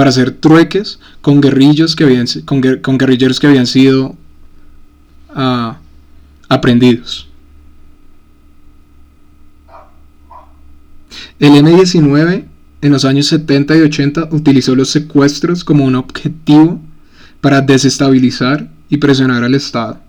para 0.00 0.08
hacer 0.08 0.30
trueques 0.30 0.98
con 1.20 1.42
guerrillos 1.42 1.94
que 1.94 2.04
habían, 2.04 2.24
con, 2.46 2.96
guerrilleros 2.96 3.38
que 3.38 3.48
habían 3.48 3.66
sido 3.66 4.16
uh, 5.36 5.74
aprendidos. 6.48 7.28
El 11.38 11.54
M-19 11.54 12.44
en 12.80 12.90
los 12.90 13.04
años 13.04 13.26
70 13.26 13.76
y 13.76 13.80
80 13.82 14.28
utilizó 14.30 14.74
los 14.74 14.88
secuestros 14.88 15.64
como 15.64 15.84
un 15.84 15.96
objetivo 15.96 16.80
para 17.42 17.60
desestabilizar 17.60 18.70
y 18.88 18.96
presionar 18.96 19.44
al 19.44 19.54
Estado, 19.54 20.00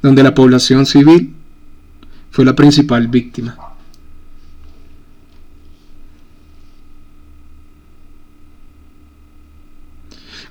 donde 0.00 0.22
la 0.22 0.32
población 0.32 0.86
civil 0.86 1.34
fue 2.30 2.44
la 2.44 2.54
principal 2.54 3.08
víctima. 3.08 3.67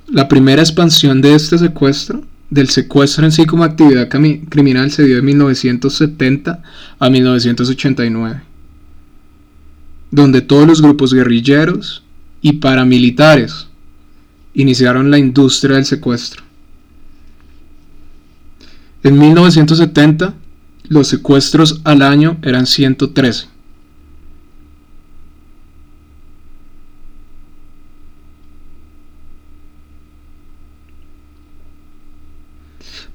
La 0.09 0.27
primera 0.27 0.61
expansión 0.61 1.21
de 1.21 1.35
este 1.35 1.57
secuestro, 1.57 2.23
del 2.49 2.69
secuestro 2.69 3.25
en 3.25 3.31
sí 3.31 3.45
como 3.45 3.63
actividad 3.63 4.07
criminal, 4.09 4.91
se 4.91 5.03
dio 5.03 5.17
de 5.17 5.21
1970 5.21 6.63
a 6.99 7.09
1989 7.09 8.47
donde 10.11 10.41
todos 10.41 10.67
los 10.67 10.81
grupos 10.81 11.13
guerrilleros 11.13 12.03
y 12.41 12.53
paramilitares 12.53 13.67
iniciaron 14.53 15.11
la 15.11 15.17
industria 15.17 15.75
del 15.75 15.85
secuestro. 15.85 16.43
En 19.03 19.17
1970, 19.17 20.33
los 20.89 21.07
secuestros 21.07 21.81
al 21.83 22.01
año 22.01 22.37
eran 22.41 22.65
113. 22.65 23.47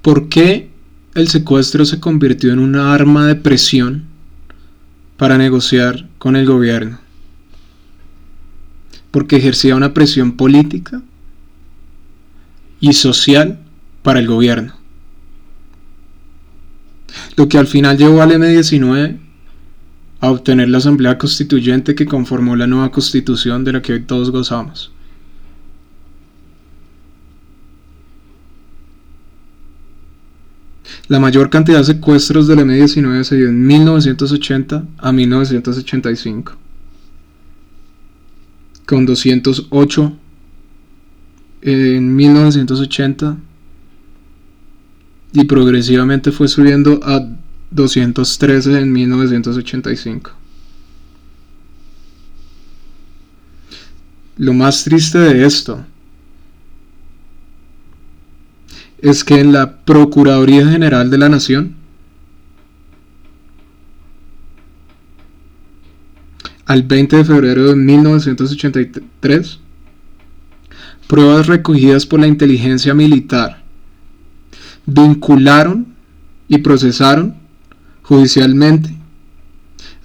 ¿Por 0.03 0.29
qué 0.29 0.69
el 1.15 1.27
secuestro 1.27 1.85
se 1.85 1.99
convirtió 1.99 2.51
en 2.51 2.59
una 2.59 2.93
arma 2.93 3.25
de 3.25 3.35
presión 3.35 4.05
para 5.17 5.37
negociar 5.37 6.07
con 6.17 6.35
el 6.35 6.45
gobierno, 6.45 6.99
porque 9.11 9.37
ejercía 9.37 9.75
una 9.75 9.93
presión 9.93 10.33
política 10.33 11.01
y 12.79 12.93
social 12.93 13.59
para 14.01 14.19
el 14.19 14.27
gobierno. 14.27 14.73
Lo 17.37 17.47
que 17.47 17.57
al 17.57 17.67
final 17.67 17.97
llevó 17.97 18.21
al 18.21 18.31
M19 18.31 19.17
a 20.19 20.31
obtener 20.31 20.69
la 20.69 20.79
asamblea 20.79 21.17
constituyente 21.17 21.95
que 21.95 22.05
conformó 22.05 22.55
la 22.55 22.67
nueva 22.67 22.91
constitución 22.91 23.63
de 23.63 23.73
la 23.73 23.81
que 23.81 23.93
hoy 23.93 24.01
todos 24.01 24.31
gozamos. 24.31 24.91
La 31.09 31.19
mayor 31.19 31.49
cantidad 31.49 31.79
de 31.79 31.83
secuestros 31.83 32.47
del 32.47 32.59
M19 32.59 33.23
se 33.23 33.35
dio 33.35 33.49
en 33.49 33.67
1980 33.67 34.85
a 34.97 35.11
1985, 35.11 36.53
con 38.85 39.05
208 39.05 40.17
en 41.63 42.15
1980 42.15 43.37
y 45.33 45.43
progresivamente 45.45 46.31
fue 46.31 46.47
subiendo 46.47 46.99
a 47.03 47.27
213 47.71 48.79
en 48.79 48.91
1985. 48.93 50.31
Lo 54.37 54.53
más 54.53 54.83
triste 54.85 55.19
de 55.19 55.45
esto 55.45 55.85
es 59.03 59.25
que 59.25 59.41
en 59.41 59.51
la 59.51 59.79
Procuraduría 59.83 60.65
General 60.65 61.11
de 61.11 61.17
la 61.17 61.27
Nación, 61.27 61.75
al 66.65 66.83
20 66.83 67.17
de 67.17 67.25
febrero 67.25 67.65
de 67.65 67.75
1983, 67.75 69.59
pruebas 71.07 71.47
recogidas 71.47 72.05
por 72.05 72.21
la 72.21 72.27
inteligencia 72.27 72.93
militar 72.93 73.61
vincularon 74.85 75.85
y 76.47 76.59
procesaron 76.59 77.35
judicialmente 78.03 78.89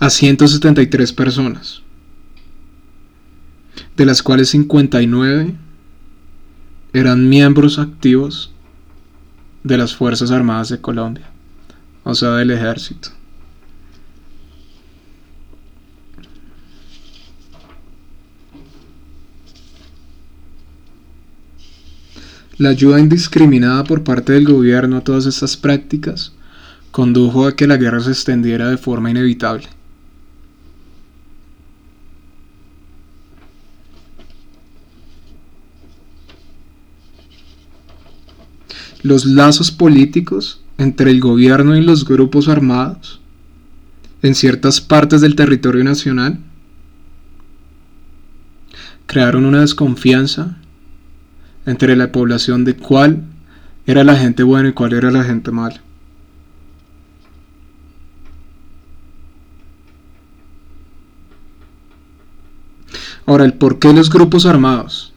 a 0.01 0.11
173 0.11 1.13
personas, 1.13 1.83
de 3.97 4.07
las 4.07 4.25
cuales 4.25 4.49
59 4.49 5.55
eran 6.93 7.29
miembros 7.29 7.79
activos 7.79 8.53
de 9.69 9.77
las 9.77 9.95
Fuerzas 9.95 10.31
Armadas 10.31 10.71
de 10.71 10.81
Colombia, 10.81 11.27
o 12.03 12.15
sea, 12.15 12.31
del 12.31 12.51
ejército. 12.51 13.11
La 22.57 22.71
ayuda 22.71 22.99
indiscriminada 22.99 23.85
por 23.85 24.03
parte 24.03 24.33
del 24.33 24.47
gobierno 24.47 24.97
a 24.97 25.05
todas 25.05 25.27
estas 25.27 25.57
prácticas 25.59 26.33
condujo 26.91 27.47
a 27.47 27.55
que 27.55 27.67
la 27.67 27.77
guerra 27.77 28.01
se 28.01 28.11
extendiera 28.11 28.71
de 28.71 28.79
forma 28.79 29.11
inevitable. 29.11 29.69
Los 39.03 39.27
lazos 39.27 39.71
políticos 39.71 40.61
entre 40.77 41.11
el 41.11 41.21
gobierno 41.21 41.77
y 41.77 41.83
los 41.83 42.05
grupos 42.05 42.49
armados 42.49 43.21
en 44.23 44.35
ciertas 44.35 44.81
partes 44.81 45.21
del 45.21 45.37
territorio 45.37 45.85
nacional 45.85 46.39
crearon 49.07 49.45
una 49.45 49.61
desconfianza 49.61 50.57
entre 51.67 51.97
la 51.97 52.13
población 52.13 52.65
de 52.65 52.77
cuál 52.77 53.23
era 53.87 54.05
la 54.05 54.17
gente 54.17 54.43
buena 54.43 54.69
y 54.69 54.73
cuál 54.73 54.93
era 54.93 55.11
la 55.11 55.25
gente 55.25 55.51
mala. 55.51 55.81
Ahora, 63.25 63.45
el 63.45 63.53
por 63.55 63.79
qué 63.79 63.93
los 63.93 64.09
grupos 64.09 64.47
armados 64.47 65.13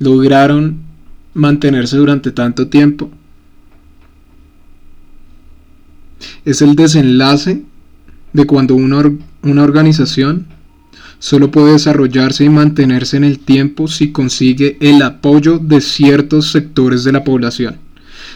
lograron 0.00 0.87
mantenerse 1.34 1.96
durante 1.96 2.30
tanto 2.30 2.68
tiempo. 2.68 3.10
Es 6.44 6.62
el 6.62 6.74
desenlace 6.74 7.62
de 8.32 8.46
cuando 8.46 8.74
una, 8.74 9.02
una 9.42 9.62
organización 9.62 10.46
solo 11.18 11.50
puede 11.50 11.72
desarrollarse 11.72 12.44
y 12.44 12.48
mantenerse 12.48 13.16
en 13.16 13.24
el 13.24 13.38
tiempo 13.38 13.88
si 13.88 14.12
consigue 14.12 14.76
el 14.80 15.02
apoyo 15.02 15.58
de 15.58 15.80
ciertos 15.80 16.50
sectores 16.50 17.04
de 17.04 17.12
la 17.12 17.24
población. 17.24 17.76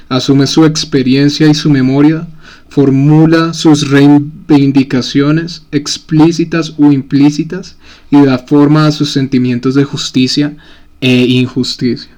Asume 0.08 0.46
su 0.46 0.64
experiencia 0.64 1.46
y 1.48 1.54
su 1.54 1.70
memoria, 1.70 2.26
formula 2.68 3.54
sus 3.54 3.88
reivindicaciones 3.88 5.64
explícitas 5.72 6.74
o 6.78 6.90
implícitas 6.92 7.76
y 8.10 8.20
da 8.22 8.38
forma 8.38 8.86
a 8.86 8.92
sus 8.92 9.10
sentimientos 9.10 9.74
de 9.74 9.84
justicia 9.84 10.56
e 11.00 11.24
injusticia. 11.24 12.10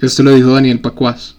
Esto 0.00 0.22
lo 0.22 0.32
dijo 0.32 0.52
Daniel 0.52 0.80
Pacuaz. 0.80 1.34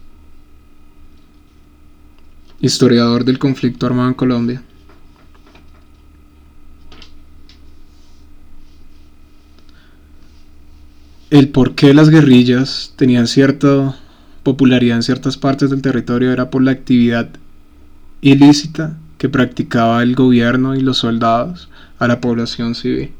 historiador 2.59 3.25
del 3.25 3.39
conflicto 3.39 3.87
armado 3.87 4.09
en 4.09 4.13
Colombia. 4.13 4.61
El 11.31 11.49
por 11.49 11.73
qué 11.73 11.95
las 11.95 12.09
guerrillas 12.09 12.93
tenían 12.97 13.25
cierta 13.25 13.95
popularidad 14.43 14.97
en 14.97 15.03
ciertas 15.03 15.37
partes 15.37 15.71
del 15.71 15.81
territorio 15.81 16.31
era 16.31 16.51
por 16.51 16.61
la 16.61 16.69
actividad 16.69 17.29
ilícita 18.21 18.95
que 19.17 19.27
practicaba 19.27 20.03
el 20.03 20.13
gobierno 20.13 20.75
y 20.75 20.81
los 20.81 20.99
soldados 20.99 21.67
a 21.97 22.07
la 22.07 22.21
población 22.21 22.75
civil. 22.75 23.11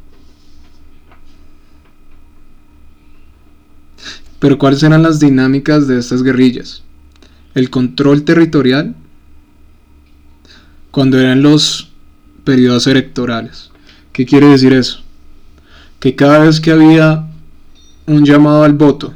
Pero 4.42 4.58
¿cuáles 4.58 4.82
eran 4.82 5.04
las 5.04 5.20
dinámicas 5.20 5.88
de 5.88 6.00
estas 6.00 6.24
guerrillas? 6.24 6.82
El 7.54 7.70
control 7.70 8.24
territorial 8.24 8.96
cuando 10.90 11.20
eran 11.20 11.44
los 11.44 11.92
periodos 12.44 12.88
electorales. 12.88 13.70
¿Qué 14.12 14.26
quiere 14.26 14.48
decir 14.48 14.74
eso? 14.74 15.04
Que 16.00 16.16
cada 16.16 16.40
vez 16.40 16.60
que 16.60 16.72
había 16.72 17.28
un 18.08 18.26
llamado 18.26 18.64
al 18.64 18.74
voto 18.74 19.14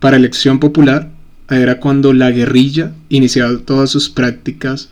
para 0.00 0.16
elección 0.16 0.58
popular, 0.58 1.10
era 1.50 1.78
cuando 1.78 2.14
la 2.14 2.30
guerrilla 2.30 2.94
iniciaba 3.10 3.58
todas 3.58 3.90
sus 3.90 4.08
prácticas 4.08 4.88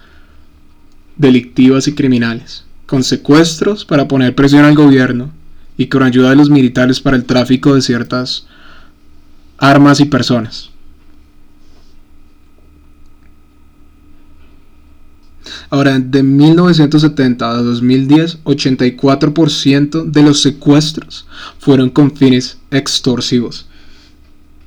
delictivas 1.16 1.88
y 1.88 1.94
criminales, 1.94 2.64
con 2.85 3.05
secuestros 3.05 3.87
para 3.87 4.07
poner 4.07 4.35
presión 4.35 4.66
al 4.66 4.75
gobierno 4.75 5.31
y 5.79 5.87
con 5.87 6.03
ayuda 6.03 6.29
de 6.29 6.37
los 6.37 6.51
militares 6.51 7.01
para 7.01 7.16
el 7.16 7.25
tráfico 7.25 7.75
de 7.75 7.81
ciertas 7.81 8.46
armas 9.61 10.01
y 10.01 10.07
personas. 10.07 10.70
Ahora, 15.68 15.99
de 16.01 16.23
1970 16.25 17.49
a 17.49 17.62
2010, 17.62 18.42
84% 18.42 20.05
de 20.05 20.23
los 20.23 20.42
secuestros 20.42 21.27
fueron 21.59 21.90
con 21.90 22.16
fines 22.16 22.59
extorsivos. 22.73 23.66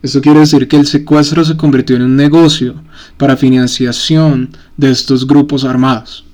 Esto 0.02 0.22
quiere 0.22 0.40
decir 0.40 0.68
que 0.68 0.78
el 0.78 0.88
secuestro 0.88 1.44
se 1.44 1.58
convirtió 1.58 1.96
en 1.96 2.04
un 2.04 2.16
negocio 2.16 2.76
para 3.18 3.38
financiación 3.38 4.56
de 4.78 4.92
estos 4.92 5.28
grupos 5.28 5.64
armados. 5.66 6.26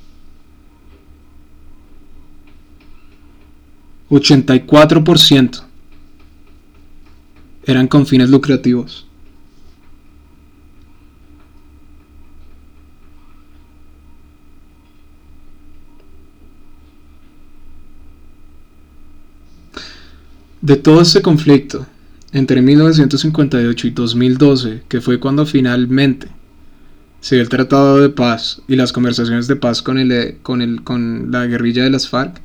84% 4.09 5.68
eran 7.71 7.87
con 7.87 8.07
fines 8.07 8.29
lucrativos. 8.29 9.05
De 20.61 20.75
todo 20.75 21.01
este 21.01 21.21
conflicto, 21.21 21.85
entre 22.33 22.61
1958 22.61 23.87
y 23.87 23.91
2012, 23.91 24.83
que 24.87 24.99
fue 24.99 25.19
cuando 25.19 25.45
finalmente 25.45 26.27
se 27.21 27.35
dio 27.35 27.43
el 27.43 27.49
Tratado 27.49 27.99
de 27.99 28.09
Paz 28.09 28.61
y 28.67 28.75
las 28.75 28.91
conversaciones 28.91 29.47
de 29.47 29.55
paz 29.55 29.81
con, 29.81 29.97
el, 29.97 30.37
con, 30.41 30.61
el, 30.61 30.83
con 30.83 31.31
la 31.31 31.45
guerrilla 31.45 31.83
de 31.83 31.89
las 31.91 32.09
FARC, 32.09 32.41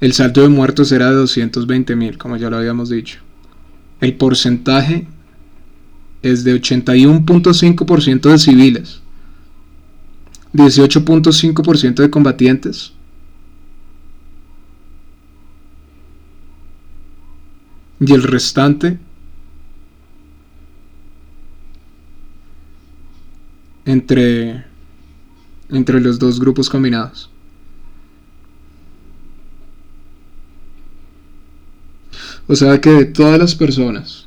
el 0.00 0.12
salto 0.12 0.42
de 0.42 0.48
muertos 0.48 0.92
era 0.92 1.08
de 1.10 1.16
220 1.16 1.96
mil, 1.96 2.18
como 2.18 2.36
ya 2.36 2.50
lo 2.50 2.56
habíamos 2.56 2.90
dicho. 2.90 3.20
El 4.00 4.14
porcentaje 4.14 5.06
es 6.22 6.44
de 6.44 6.54
81.5% 6.60 8.30
de 8.30 8.38
civiles, 8.38 9.00
18.5% 10.52 11.94
de 11.94 12.10
combatientes, 12.10 12.92
y 18.00 18.12
el 18.12 18.22
restante 18.22 18.98
entre, 23.84 24.64
entre 25.68 26.00
los 26.00 26.18
dos 26.18 26.40
grupos 26.40 26.70
combinados. 26.70 27.30
O 32.50 32.56
sea 32.56 32.80
que 32.80 32.90
de 32.90 33.04
todas 33.04 33.38
las 33.38 33.54
personas, 33.54 34.26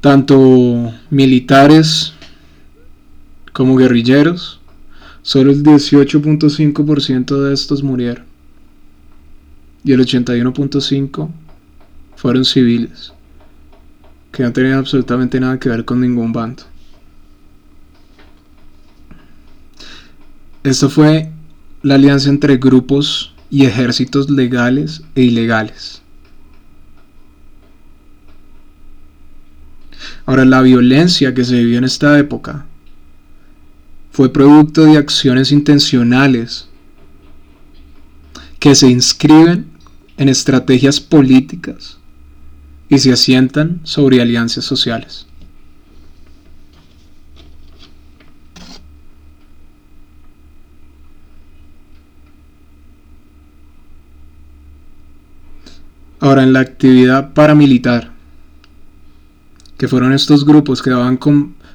tanto 0.00 0.94
militares 1.10 2.14
como 3.52 3.76
guerrilleros, 3.76 4.60
solo 5.20 5.52
el 5.52 5.62
18.5% 5.62 7.42
de 7.42 7.52
estos 7.52 7.82
murieron. 7.82 8.24
Y 9.84 9.92
el 9.92 10.00
81.5% 10.00 11.28
fueron 12.16 12.46
civiles, 12.46 13.12
que 14.32 14.42
no 14.42 14.54
tenían 14.54 14.78
absolutamente 14.78 15.38
nada 15.38 15.60
que 15.60 15.68
ver 15.68 15.84
con 15.84 16.00
ningún 16.00 16.32
bando. 16.32 16.62
Esto 20.64 20.88
fue 20.88 21.30
la 21.82 21.96
alianza 21.96 22.30
entre 22.30 22.56
grupos 22.56 23.29
y 23.50 23.66
ejércitos 23.66 24.30
legales 24.30 25.02
e 25.14 25.22
ilegales. 25.22 26.02
Ahora, 30.24 30.44
la 30.44 30.62
violencia 30.62 31.34
que 31.34 31.44
se 31.44 31.56
vivió 31.56 31.78
en 31.78 31.84
esta 31.84 32.18
época 32.18 32.66
fue 34.12 34.32
producto 34.32 34.84
de 34.84 34.96
acciones 34.96 35.52
intencionales 35.52 36.68
que 38.58 38.74
se 38.74 38.88
inscriben 38.88 39.66
en 40.16 40.28
estrategias 40.28 41.00
políticas 41.00 41.98
y 42.88 42.98
se 42.98 43.12
asientan 43.12 43.80
sobre 43.84 44.20
alianzas 44.20 44.64
sociales. 44.64 45.26
Ahora, 56.20 56.42
en 56.42 56.52
la 56.52 56.60
actividad 56.60 57.32
paramilitar, 57.32 58.12
que 59.78 59.88
fueron 59.88 60.12
estos 60.12 60.44
grupos 60.44 60.82
que 60.82 60.90
daban 60.90 61.18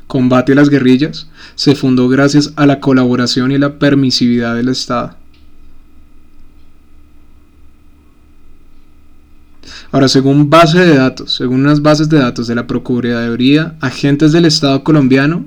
combate 0.06 0.52
a 0.52 0.56
las 0.56 0.70
guerrillas, 0.70 1.28
se 1.56 1.76
fundó 1.76 2.08
gracias 2.08 2.54
a 2.56 2.68
la 2.68 2.80
colaboración 2.80 3.52
y 3.52 3.58
la 3.58 3.80
permisividad 3.80 4.56
del 4.56 4.70
Estado. 4.70 5.16
Ahora, 9.92 10.08
según 10.08 10.50
base 10.50 10.80
de 10.80 10.96
datos, 10.96 11.34
según 11.34 11.62
unas 11.62 11.82
bases 11.82 12.10
de 12.10 12.20
datos 12.20 12.48
de 12.48 12.54
la 12.54 12.68
Procuraduría, 12.68 13.76
agentes 13.82 14.32
del 14.32 14.46
Estado 14.46 14.84
colombiano 14.84 15.46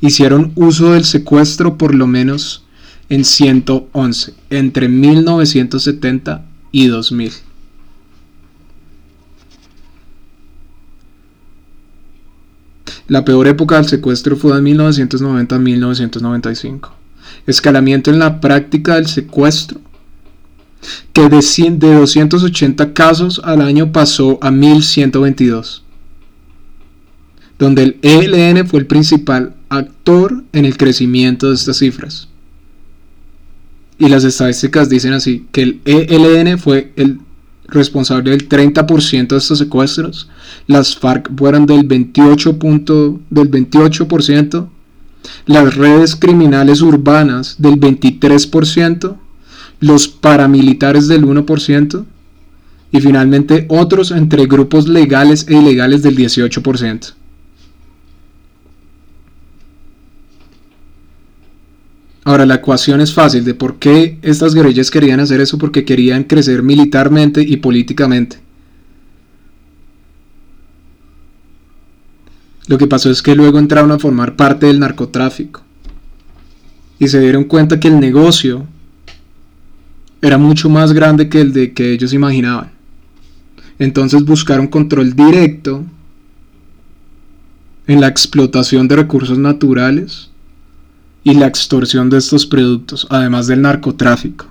hicieron 0.00 0.52
uso 0.54 0.92
del 0.92 1.04
secuestro 1.04 1.76
por 1.76 1.94
lo 1.94 2.06
menos 2.06 2.64
en 3.10 3.24
111, 3.24 4.34
entre 4.48 4.88
1970 4.88 6.46
y 6.72 6.86
2000. 6.86 7.47
La 13.08 13.24
peor 13.24 13.48
época 13.48 13.76
del 13.76 13.88
secuestro 13.88 14.36
fue 14.36 14.54
de 14.54 14.60
1990 14.60 15.56
a 15.56 15.58
1995. 15.58 16.94
Escalamiento 17.46 18.10
en 18.10 18.18
la 18.18 18.40
práctica 18.40 18.96
del 18.96 19.06
secuestro, 19.06 19.80
que 21.14 21.28
de, 21.28 21.40
de 21.70 21.94
280 21.94 22.92
casos 22.92 23.40
al 23.42 23.62
año 23.62 23.92
pasó 23.92 24.38
a 24.42 24.50
1122, 24.50 25.82
donde 27.58 27.82
el 27.82 27.96
ELN 28.02 28.66
fue 28.66 28.80
el 28.80 28.86
principal 28.86 29.54
actor 29.70 30.44
en 30.52 30.66
el 30.66 30.76
crecimiento 30.76 31.48
de 31.48 31.54
estas 31.54 31.78
cifras. 31.78 32.28
Y 33.98 34.08
las 34.08 34.22
estadísticas 34.22 34.90
dicen 34.90 35.14
así, 35.14 35.46
que 35.50 35.62
el 35.62 35.80
ELN 35.86 36.58
fue 36.58 36.92
el 36.96 37.20
responsable 37.68 38.30
del 38.30 38.48
30% 38.48 39.28
de 39.28 39.36
estos 39.36 39.58
secuestros, 39.58 40.28
las 40.66 40.96
FARC 40.96 41.30
fueron 41.36 41.66
del 41.66 41.86
28%, 41.86 43.18
del 43.30 43.50
28%, 43.50 44.68
las 45.46 45.76
redes 45.76 46.16
criminales 46.16 46.80
urbanas 46.80 47.56
del 47.58 47.78
23%, 47.78 49.16
los 49.80 50.08
paramilitares 50.08 51.08
del 51.08 51.24
1% 51.24 52.04
y 52.90 53.00
finalmente 53.00 53.66
otros 53.68 54.10
entre 54.10 54.46
grupos 54.46 54.88
legales 54.88 55.46
e 55.48 55.54
ilegales 55.54 56.02
del 56.02 56.16
18%. 56.16 57.17
Ahora, 62.28 62.44
la 62.44 62.56
ecuación 62.56 63.00
es 63.00 63.14
fácil 63.14 63.42
de 63.42 63.54
por 63.54 63.78
qué 63.78 64.18
estas 64.20 64.54
guerrillas 64.54 64.90
querían 64.90 65.18
hacer 65.18 65.40
eso, 65.40 65.56
porque 65.56 65.86
querían 65.86 66.24
crecer 66.24 66.62
militarmente 66.62 67.40
y 67.40 67.56
políticamente. 67.56 68.38
Lo 72.66 72.76
que 72.76 72.86
pasó 72.86 73.10
es 73.10 73.22
que 73.22 73.34
luego 73.34 73.58
entraron 73.58 73.92
a 73.92 73.98
formar 73.98 74.36
parte 74.36 74.66
del 74.66 74.78
narcotráfico 74.78 75.62
y 76.98 77.08
se 77.08 77.18
dieron 77.18 77.44
cuenta 77.44 77.80
que 77.80 77.88
el 77.88 77.98
negocio 77.98 78.66
era 80.20 80.36
mucho 80.36 80.68
más 80.68 80.92
grande 80.92 81.30
que 81.30 81.40
el 81.40 81.54
de 81.54 81.72
que 81.72 81.92
ellos 81.92 82.12
imaginaban. 82.12 82.72
Entonces 83.78 84.22
buscaron 84.22 84.66
control 84.66 85.16
directo 85.16 85.82
en 87.86 88.02
la 88.02 88.08
explotación 88.08 88.86
de 88.86 88.96
recursos 88.96 89.38
naturales 89.38 90.27
y 91.24 91.34
la 91.34 91.46
extorsión 91.46 92.10
de 92.10 92.18
estos 92.18 92.46
productos, 92.46 93.06
además 93.10 93.46
del 93.46 93.62
narcotráfico. 93.62 94.46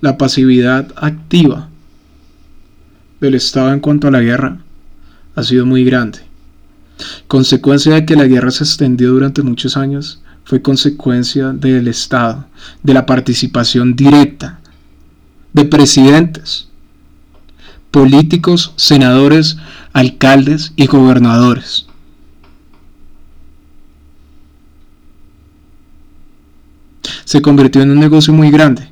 La 0.00 0.16
pasividad 0.16 0.92
activa 0.96 1.68
del 3.20 3.34
Estado 3.34 3.72
en 3.72 3.80
cuanto 3.80 4.08
a 4.08 4.10
la 4.10 4.20
guerra 4.20 4.58
ha 5.34 5.42
sido 5.42 5.66
muy 5.66 5.84
grande. 5.84 6.20
Consecuencia 7.28 7.94
de 7.94 8.06
que 8.06 8.16
la 8.16 8.26
guerra 8.26 8.50
se 8.50 8.64
extendió 8.64 9.10
durante 9.10 9.42
muchos 9.42 9.76
años 9.76 10.22
fue 10.44 10.62
consecuencia 10.62 11.52
del 11.52 11.86
Estado, 11.88 12.46
de 12.82 12.94
la 12.94 13.06
participación 13.06 13.94
directa 13.94 14.59
de 15.52 15.64
presidentes, 15.64 16.68
políticos, 17.90 18.72
senadores, 18.76 19.56
alcaldes 19.92 20.72
y 20.76 20.86
gobernadores. 20.86 21.86
Se 27.24 27.42
convirtió 27.42 27.82
en 27.82 27.90
un 27.90 28.00
negocio 28.00 28.32
muy 28.32 28.50
grande. 28.50 28.88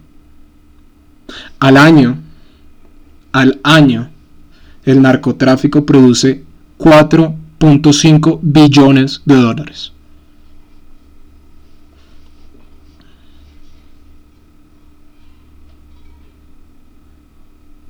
Al 1.58 1.76
año, 1.76 2.18
al 3.32 3.60
año, 3.62 4.10
el 4.84 5.02
narcotráfico 5.02 5.84
produce 5.84 6.44
4.5 6.78 8.38
billones 8.42 9.22
de 9.24 9.34
dólares. 9.34 9.92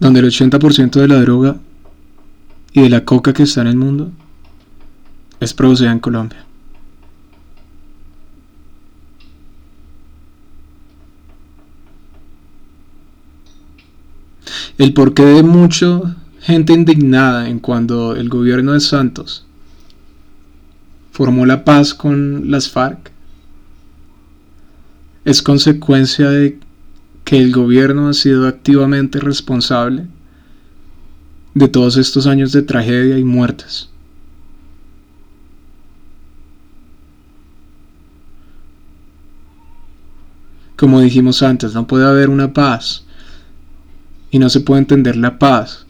Donde 0.01 0.21
el 0.21 0.27
80% 0.27 1.01
de 1.01 1.09
la 1.09 1.21
droga 1.21 1.57
y 2.73 2.83
de 2.83 2.89
la 2.89 3.05
coca 3.05 3.33
que 3.33 3.43
está 3.43 3.63
en 3.63 3.67
el 3.67 3.77
mundo 3.77 4.13
es 5.41 5.55
producida 5.55 5.91
en 5.91 5.99
Colombia. 5.99 6.45
El 14.79 14.95
porqué 14.95 15.25
de 15.25 15.43
mucho 15.43 16.15
gente 16.41 16.73
indignada 16.73 17.49
en 17.49 17.59
cuando 17.59 18.15
el 18.15 18.29
gobierno 18.29 18.73
de 18.75 18.81
Santos 18.81 19.45
formó 21.11 21.47
la 21.47 21.65
paz 21.65 21.95
con 21.95 22.49
las 22.49 22.71
FARC 22.71 23.11
es 25.25 25.43
consecuencia 25.43 26.31
de 26.31 26.61
que 27.29 27.37
el 27.37 27.53
gobierno 27.53 28.09
ha 28.09 28.15
sido 28.15 28.49
activamente 28.49 29.21
responsable 29.21 30.07
de 31.53 31.69
todos 31.69 31.99
estos 31.99 32.27
años 32.27 32.53
de 32.53 32.63
tragedia 32.63 33.19
y 33.19 33.23
muertes. 33.23 33.91
Como 40.75 41.03
dijimos 41.03 41.43
antes, 41.43 41.75
no 41.75 41.87
puede 41.87 42.07
haber 42.07 42.31
una 42.31 42.55
paz 42.55 43.05
y 44.31 44.39
no 44.39 44.49
se 44.49 44.61
puede 44.61 44.81
entender 44.81 45.15
la 45.15 45.39
paz 45.39 45.85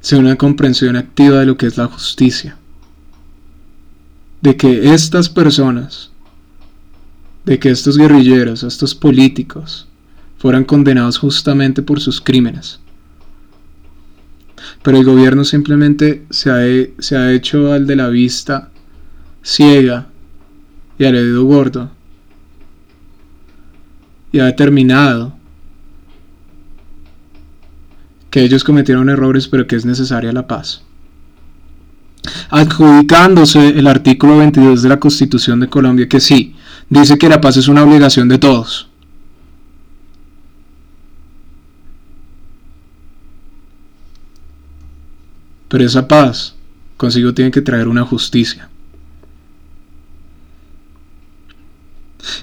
sin 0.00 0.18
una 0.18 0.34
comprensión 0.34 0.96
activa 0.96 1.38
de 1.38 1.46
lo 1.46 1.56
que 1.56 1.66
es 1.66 1.76
la 1.76 1.86
justicia. 1.86 2.58
De 4.40 4.56
que 4.56 4.92
estas 4.92 5.28
personas 5.28 6.10
de 7.46 7.58
que 7.58 7.70
estos 7.70 7.96
guerrilleros, 7.96 8.62
estos 8.64 8.94
políticos, 8.94 9.88
fueran 10.36 10.64
condenados 10.64 11.16
justamente 11.16 11.80
por 11.80 12.00
sus 12.00 12.20
crímenes. 12.20 12.80
Pero 14.82 14.98
el 14.98 15.04
gobierno 15.04 15.44
simplemente 15.44 16.26
se 16.30 16.50
ha, 16.50 16.58
se 16.98 17.16
ha 17.16 17.32
hecho 17.32 17.72
al 17.72 17.86
de 17.86 17.96
la 17.96 18.08
vista 18.08 18.70
ciega 19.42 20.08
y 20.98 21.04
al 21.04 21.12
dedo 21.12 21.44
gordo 21.44 21.90
y 24.32 24.40
ha 24.40 24.46
determinado 24.46 25.34
que 28.30 28.42
ellos 28.42 28.64
cometieron 28.64 29.08
errores 29.08 29.46
pero 29.46 29.68
que 29.68 29.76
es 29.76 29.84
necesaria 29.84 30.32
la 30.32 30.48
paz 30.48 30.82
adjudicándose 32.50 33.68
el 33.68 33.86
artículo 33.86 34.38
22 34.38 34.82
de 34.82 34.88
la 34.88 34.98
Constitución 34.98 35.60
de 35.60 35.68
Colombia 35.68 36.08
que 36.08 36.18
sí, 36.18 36.55
dice 36.88 37.18
que 37.18 37.28
la 37.28 37.40
paz 37.40 37.56
es 37.56 37.68
una 37.68 37.82
obligación 37.82 38.28
de 38.28 38.38
todos. 38.38 38.88
Pero 45.68 45.84
esa 45.84 46.06
paz 46.06 46.54
consigo 46.96 47.34
tiene 47.34 47.50
que 47.50 47.60
traer 47.60 47.88
una 47.88 48.04
justicia. 48.04 48.68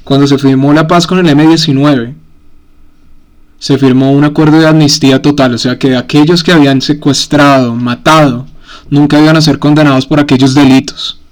Cuando 0.03 0.27
se 0.27 0.37
firmó 0.37 0.73
la 0.73 0.87
paz 0.87 1.07
con 1.07 1.19
el 1.19 1.29
M-19, 1.29 2.13
se 3.59 3.77
firmó 3.77 4.11
un 4.11 4.25
acuerdo 4.25 4.59
de 4.59 4.67
amnistía 4.67 5.21
total, 5.21 5.53
o 5.53 5.57
sea 5.57 5.79
que 5.79 5.95
aquellos 5.95 6.43
que 6.43 6.51
habían 6.51 6.81
secuestrado, 6.81 7.75
matado, 7.75 8.45
nunca 8.89 9.19
iban 9.19 9.37
a 9.37 9.41
ser 9.41 9.59
condenados 9.59 10.05
por 10.05 10.19
aquellos 10.19 10.53
delitos. 10.53 11.22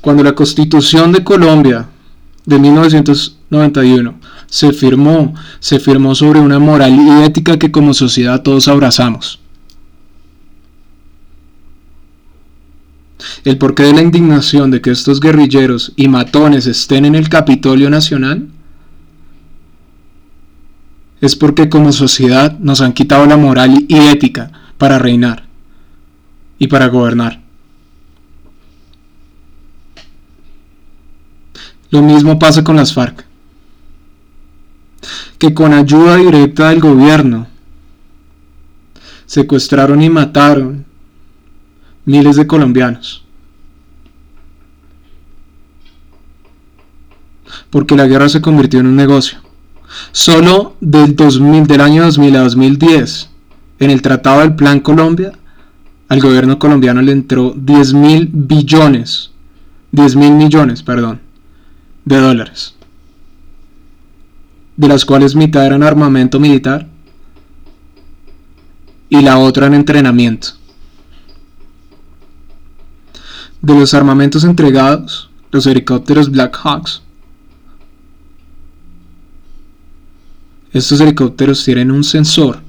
Cuando 0.00 0.22
la 0.22 0.34
Constitución 0.34 1.12
de 1.12 1.22
Colombia 1.22 1.88
de 2.46 2.58
1991 2.58 4.14
se 4.46 4.72
firmó, 4.72 5.34
se 5.60 5.78
firmó 5.78 6.14
sobre 6.14 6.40
una 6.40 6.58
moral 6.58 6.94
y 6.94 7.24
ética 7.24 7.58
que 7.58 7.70
como 7.70 7.94
sociedad 7.94 8.42
todos 8.42 8.68
abrazamos. 8.68 9.40
El 13.44 13.58
porqué 13.58 13.84
de 13.84 13.92
la 13.92 14.02
indignación 14.02 14.70
de 14.70 14.80
que 14.80 14.90
estos 14.90 15.20
guerrilleros 15.20 15.92
y 15.96 16.08
matones 16.08 16.66
estén 16.66 17.04
en 17.04 17.14
el 17.14 17.28
Capitolio 17.28 17.90
Nacional 17.90 18.48
es 21.20 21.36
porque 21.36 21.68
como 21.68 21.92
sociedad 21.92 22.58
nos 22.58 22.80
han 22.80 22.94
quitado 22.94 23.26
la 23.26 23.36
moral 23.36 23.84
y 23.88 23.96
ética 24.08 24.50
para 24.78 24.98
reinar 24.98 25.44
y 26.58 26.68
para 26.68 26.88
gobernar. 26.88 27.49
Lo 31.90 32.02
mismo 32.02 32.38
pasa 32.38 32.62
con 32.62 32.76
las 32.76 32.92
FARC, 32.92 33.24
que 35.38 35.52
con 35.54 35.72
ayuda 35.72 36.16
directa 36.16 36.68
del 36.68 36.80
gobierno 36.80 37.48
secuestraron 39.26 40.02
y 40.02 40.10
mataron 40.10 40.84
miles 42.04 42.36
de 42.36 42.46
colombianos. 42.46 43.24
Porque 47.70 47.96
la 47.96 48.06
guerra 48.06 48.28
se 48.28 48.40
convirtió 48.40 48.80
en 48.80 48.86
un 48.86 48.96
negocio. 48.96 49.38
Solo 50.12 50.76
del, 50.80 51.16
2000, 51.16 51.66
del 51.66 51.80
año 51.80 52.04
2000 52.04 52.36
a 52.36 52.40
2010, 52.42 53.30
en 53.80 53.90
el 53.90 54.02
Tratado 54.02 54.40
del 54.40 54.54
Plan 54.54 54.80
Colombia, 54.80 55.32
al 56.08 56.20
gobierno 56.20 56.58
colombiano 56.58 57.02
le 57.02 57.12
entró 57.12 57.54
10 57.56 57.94
mil 57.94 58.28
billones, 58.32 59.30
10 59.92 60.16
mil 60.16 60.32
millones, 60.32 60.82
perdón, 60.82 61.20
de 62.14 62.20
dólares, 62.20 62.74
de 64.76 64.88
las 64.88 65.04
cuales 65.04 65.34
mitad 65.34 65.64
eran 65.64 65.82
armamento 65.82 66.38
militar 66.38 66.86
y 69.08 69.22
la 69.22 69.38
otra 69.38 69.66
en 69.66 69.74
entrenamiento. 69.74 70.48
De 73.62 73.74
los 73.74 73.94
armamentos 73.94 74.44
entregados, 74.44 75.30
los 75.50 75.66
helicópteros 75.66 76.30
Black 76.30 76.56
Hawks 76.56 77.02
Estos 80.72 81.00
helicópteros 81.00 81.64
tienen 81.64 81.90
un 81.90 82.04
sensor 82.04 82.60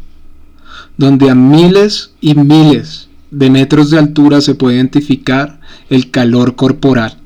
donde 0.97 1.29
a 1.29 1.35
miles 1.35 2.13
y 2.19 2.33
miles 2.35 3.09
de 3.29 3.49
metros 3.49 3.91
de 3.91 3.99
altura 3.99 4.41
se 4.41 4.55
puede 4.55 4.77
identificar 4.77 5.59
el 5.89 6.09
calor 6.09 6.55
corporal. 6.55 7.20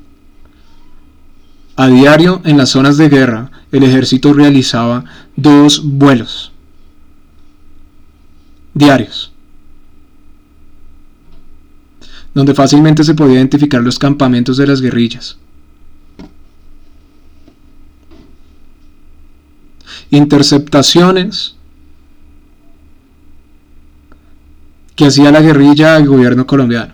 A 1.76 1.88
diario 1.88 2.40
en 2.44 2.56
las 2.56 2.70
zonas 2.70 2.96
de 2.96 3.08
guerra 3.08 3.50
el 3.70 3.82
ejército 3.82 4.32
realizaba 4.32 5.04
dos 5.36 5.82
vuelos 5.84 6.52
diarios 8.72 9.32
donde 12.36 12.52
fácilmente 12.52 13.02
se 13.02 13.14
podía 13.14 13.36
identificar 13.36 13.82
los 13.82 13.98
campamentos 13.98 14.58
de 14.58 14.66
las 14.66 14.82
guerrillas. 14.82 15.38
Interceptaciones 20.10 21.56
que 24.94 25.06
hacía 25.06 25.32
la 25.32 25.40
guerrilla 25.40 25.96
al 25.96 26.06
gobierno 26.06 26.46
colombiano. 26.46 26.92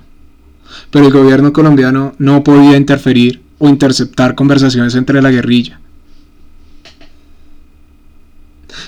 Pero 0.92 1.07
el 1.07 1.12
gobierno 1.12 1.53
colombiano 1.53 2.14
no 2.18 2.45
podía 2.45 2.77
interferir 2.77 3.42
o 3.62 3.68
interceptar 3.68 4.35
conversaciones 4.35 4.96
entre 4.96 5.22
la 5.22 5.31
guerrilla. 5.31 5.79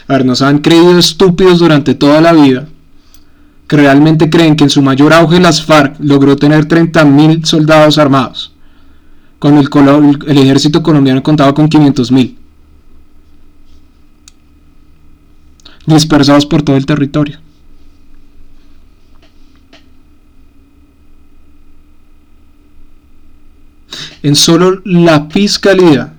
A 0.08 0.14
ver, 0.14 0.26
nos 0.26 0.42
han 0.42 0.58
creído 0.58 0.98
estúpidos 0.98 1.60
durante 1.60 1.94
toda 1.94 2.20
la 2.20 2.32
vida 2.32 2.66
que 3.68 3.76
realmente 3.76 4.28
creen 4.28 4.56
que 4.56 4.64
en 4.64 4.70
su 4.70 4.82
mayor 4.82 5.12
auge 5.12 5.38
las 5.38 5.64
FARC 5.64 5.94
logró 6.00 6.34
tener 6.34 6.66
30.000 6.66 7.44
soldados 7.44 7.98
armados, 7.98 8.52
cuando 9.38 9.60
el, 9.60 10.18
el, 10.26 10.38
ejército 10.38 10.82
colombiano 10.82 11.22
contaba 11.22 11.54
con 11.54 11.70
500.000, 11.70 12.34
dispersados 15.86 16.46
por 16.46 16.62
todo 16.62 16.76
el 16.76 16.84
territorio. 16.84 17.43
En 24.24 24.36
solo 24.36 24.80
la 24.86 25.26
Fiscalía, 25.26 26.14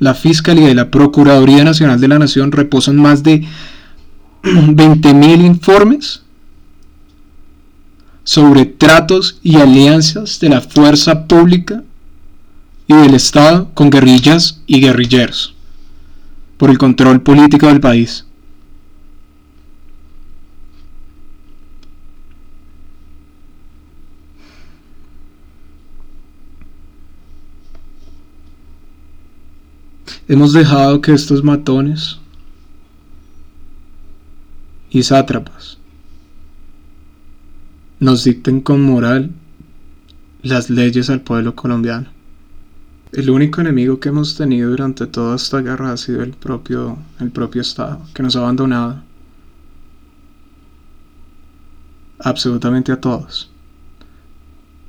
la 0.00 0.14
Fiscalía 0.14 0.68
y 0.68 0.74
la 0.74 0.90
Procuraduría 0.90 1.62
Nacional 1.62 2.00
de 2.00 2.08
la 2.08 2.18
Nación 2.18 2.50
reposan 2.50 2.96
más 2.96 3.22
de 3.22 3.46
20.000 4.42 5.44
informes 5.44 6.22
sobre 8.24 8.64
tratos 8.64 9.38
y 9.44 9.58
alianzas 9.58 10.40
de 10.40 10.48
la 10.48 10.60
fuerza 10.60 11.28
pública 11.28 11.84
y 12.88 12.94
del 12.94 13.14
Estado 13.14 13.70
con 13.74 13.88
guerrillas 13.88 14.62
y 14.66 14.80
guerrilleros 14.80 15.54
por 16.56 16.70
el 16.70 16.78
control 16.78 17.22
político 17.22 17.68
del 17.68 17.78
país. 17.78 18.26
Hemos 30.26 30.54
dejado 30.54 31.02
que 31.02 31.12
estos 31.12 31.44
matones 31.44 32.18
y 34.88 35.02
sátrapas 35.02 35.76
nos 38.00 38.24
dicten 38.24 38.62
con 38.62 38.80
moral 38.82 39.32
las 40.40 40.70
leyes 40.70 41.10
al 41.10 41.20
pueblo 41.20 41.54
colombiano. 41.54 42.06
El 43.12 43.28
único 43.28 43.60
enemigo 43.60 44.00
que 44.00 44.08
hemos 44.08 44.34
tenido 44.34 44.70
durante 44.70 45.06
toda 45.06 45.36
esta 45.36 45.60
guerra 45.60 45.92
ha 45.92 45.96
sido 45.98 46.22
el 46.22 46.30
propio, 46.30 46.96
el 47.20 47.30
propio 47.30 47.60
Estado, 47.60 48.00
que 48.14 48.22
nos 48.22 48.34
ha 48.34 48.38
abandonado. 48.38 49.02
Absolutamente 52.18 52.92
a 52.92 53.00
todos. 53.00 53.50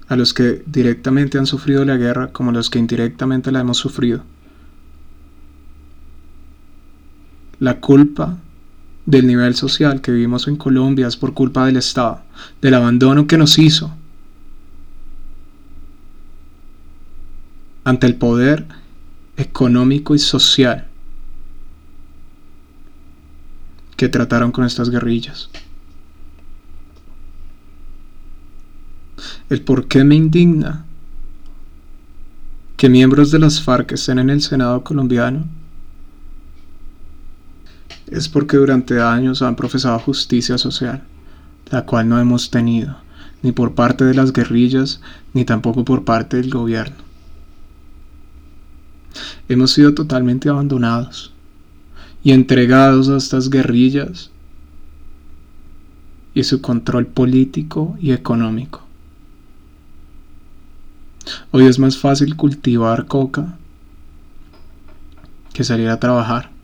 A 0.07 0.15
los 0.15 0.33
que 0.33 0.63
directamente 0.65 1.37
han 1.37 1.45
sufrido 1.45 1.83
la 1.83 1.97
guerra 1.97 2.31
como 2.31 2.51
a 2.51 2.53
los 2.53 2.69
que 2.69 2.79
indirectamente 2.79 3.51
la 3.51 3.59
hemos 3.59 3.75
sufrido. 3.75 4.23
La 7.59 7.79
culpa 7.79 8.37
del 9.05 9.27
nivel 9.27 9.55
social 9.55 10.01
que 10.01 10.11
vivimos 10.11 10.47
en 10.47 10.55
Colombia 10.55 11.07
es 11.07 11.15
por 11.15 11.33
culpa 11.33 11.65
del 11.65 11.77
Estado, 11.77 12.21
del 12.61 12.73
abandono 12.73 13.27
que 13.27 13.37
nos 13.37 13.57
hizo 13.59 13.91
ante 17.83 18.07
el 18.07 18.15
poder 18.15 18.65
económico 19.37 20.15
y 20.15 20.19
social 20.19 20.87
que 23.95 24.09
trataron 24.09 24.51
con 24.51 24.65
estas 24.65 24.89
guerrillas. 24.89 25.49
El 29.49 29.61
por 29.61 29.87
qué 29.87 30.03
me 30.03 30.15
indigna 30.15 30.85
que 32.75 32.89
miembros 32.89 33.31
de 33.31 33.39
las 33.39 33.61
FARC 33.61 33.93
estén 33.93 34.19
en 34.19 34.29
el 34.29 34.41
Senado 34.41 34.83
colombiano 34.83 35.45
es 38.07 38.29
porque 38.29 38.57
durante 38.57 39.01
años 39.01 39.41
han 39.41 39.55
profesado 39.55 39.99
justicia 39.99 40.57
social, 40.57 41.03
la 41.71 41.85
cual 41.85 42.07
no 42.07 42.19
hemos 42.19 42.51
tenido, 42.51 42.97
ni 43.41 43.51
por 43.51 43.73
parte 43.73 44.05
de 44.05 44.13
las 44.13 44.31
guerrillas, 44.31 45.01
ni 45.33 45.45
tampoco 45.45 45.83
por 45.83 46.03
parte 46.03 46.37
del 46.37 46.49
gobierno. 46.49 46.97
Hemos 49.47 49.71
sido 49.71 49.93
totalmente 49.93 50.49
abandonados 50.49 51.31
y 52.23 52.31
entregados 52.31 53.09
a 53.09 53.17
estas 53.17 53.49
guerrillas 53.49 54.31
y 56.33 56.43
su 56.43 56.61
control 56.61 57.07
político 57.07 57.97
y 57.99 58.11
económico. 58.11 58.81
Hoy 61.51 61.65
es 61.65 61.79
más 61.79 61.97
fácil 61.97 62.35
cultivar 62.35 63.07
coca 63.07 63.57
que 65.53 65.63
salir 65.63 65.89
a 65.89 65.99
trabajar. 65.99 66.54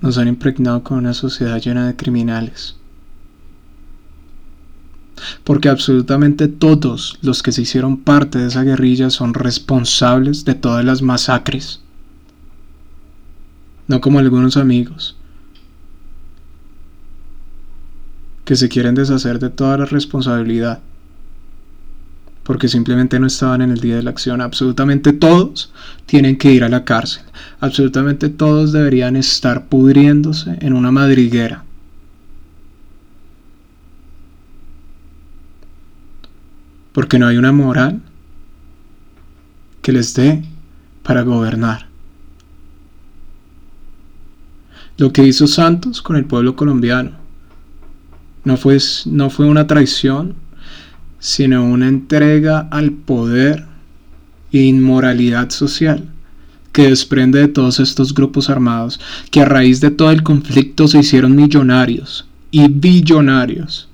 Nos 0.00 0.18
han 0.18 0.28
impregnado 0.28 0.82
con 0.82 0.98
una 0.98 1.14
sociedad 1.14 1.60
llena 1.60 1.86
de 1.86 1.96
criminales. 1.96 2.76
Porque 5.42 5.68
absolutamente 5.68 6.46
todos 6.46 7.18
los 7.22 7.42
que 7.42 7.52
se 7.52 7.62
hicieron 7.62 7.96
parte 7.96 8.38
de 8.38 8.46
esa 8.46 8.62
guerrilla 8.62 9.10
son 9.10 9.34
responsables 9.34 10.44
de 10.44 10.54
todas 10.54 10.84
las 10.84 11.02
masacres. 11.02 11.80
No 13.88 14.00
como 14.00 14.18
algunos 14.18 14.56
amigos 14.56 15.16
que 18.44 18.56
se 18.56 18.68
quieren 18.68 18.94
deshacer 18.94 19.38
de 19.38 19.50
toda 19.50 19.76
la 19.76 19.84
responsabilidad 19.84 20.80
porque 22.48 22.66
simplemente 22.66 23.20
no 23.20 23.26
estaban 23.26 23.60
en 23.60 23.70
el 23.72 23.78
día 23.78 23.96
de 23.96 24.02
la 24.02 24.08
acción. 24.08 24.40
Absolutamente 24.40 25.12
todos 25.12 25.70
tienen 26.06 26.38
que 26.38 26.50
ir 26.50 26.64
a 26.64 26.70
la 26.70 26.82
cárcel. 26.82 27.24
Absolutamente 27.60 28.30
todos 28.30 28.72
deberían 28.72 29.16
estar 29.16 29.66
pudriéndose 29.66 30.56
en 30.62 30.72
una 30.72 30.90
madriguera. 30.90 31.66
Porque 36.92 37.18
no 37.18 37.26
hay 37.26 37.36
una 37.36 37.52
moral 37.52 38.00
que 39.82 39.92
les 39.92 40.14
dé 40.14 40.42
para 41.02 41.20
gobernar. 41.20 41.86
Lo 44.96 45.12
que 45.12 45.26
hizo 45.26 45.46
Santos 45.46 46.00
con 46.00 46.16
el 46.16 46.24
pueblo 46.24 46.56
colombiano 46.56 47.10
no 48.44 48.56
fue, 48.56 48.78
no 49.04 49.28
fue 49.28 49.44
una 49.44 49.66
traición, 49.66 50.47
sino 51.18 51.64
una 51.64 51.88
entrega 51.88 52.68
al 52.70 52.92
poder 52.92 53.66
e 54.52 54.62
inmoralidad 54.62 55.50
social 55.50 56.08
que 56.72 56.88
desprende 56.88 57.40
de 57.40 57.48
todos 57.48 57.80
estos 57.80 58.14
grupos 58.14 58.48
armados 58.50 59.00
que 59.30 59.40
a 59.40 59.44
raíz 59.44 59.80
de 59.80 59.90
todo 59.90 60.10
el 60.10 60.22
conflicto 60.22 60.86
se 60.86 61.00
hicieron 61.00 61.34
millonarios 61.34 62.28
y 62.50 62.68
billonarios. 62.68 63.88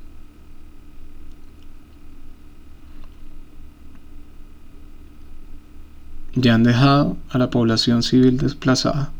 Ya 6.34 6.54
han 6.54 6.64
dejado 6.64 7.16
a 7.30 7.38
la 7.38 7.48
población 7.48 8.02
civil 8.02 8.36
desplazada. 8.36 9.12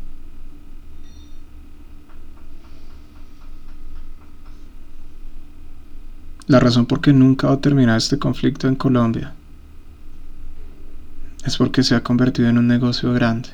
La 6.47 6.59
razón 6.59 6.85
por 6.85 7.01
qué 7.01 7.11
nunca 7.11 7.47
va 7.47 7.53
a 7.53 7.61
terminar 7.61 7.97
este 7.97 8.19
conflicto 8.19 8.67
en 8.67 8.75
Colombia 8.75 9.33
es 11.43 11.57
porque 11.57 11.83
se 11.83 11.95
ha 11.95 12.03
convertido 12.03 12.49
en 12.49 12.57
un 12.57 12.67
negocio 12.67 13.13
grande 13.13 13.49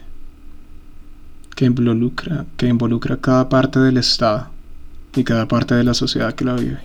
que 1.56 1.66
involucra, 1.66 2.46
que 2.58 2.68
involucra 2.68 3.18
cada 3.18 3.48
parte 3.50 3.80
del 3.80 3.98
Estado 3.98 4.48
y 5.16 5.24
cada 5.24 5.48
parte 5.48 5.76
de 5.76 5.84
la 5.84 5.94
sociedad 5.94 6.34
que 6.34 6.46
la 6.46 6.56
vive. 6.56 6.80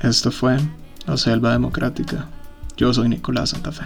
Esto 0.00 0.30
fue 0.30 0.58
La 1.06 1.16
Selva 1.16 1.52
Democrática. 1.52 2.26
Yo 2.76 2.92
soy 2.92 3.08
Nicolás 3.08 3.50
Santa 3.50 3.72
Fe. 3.72 3.84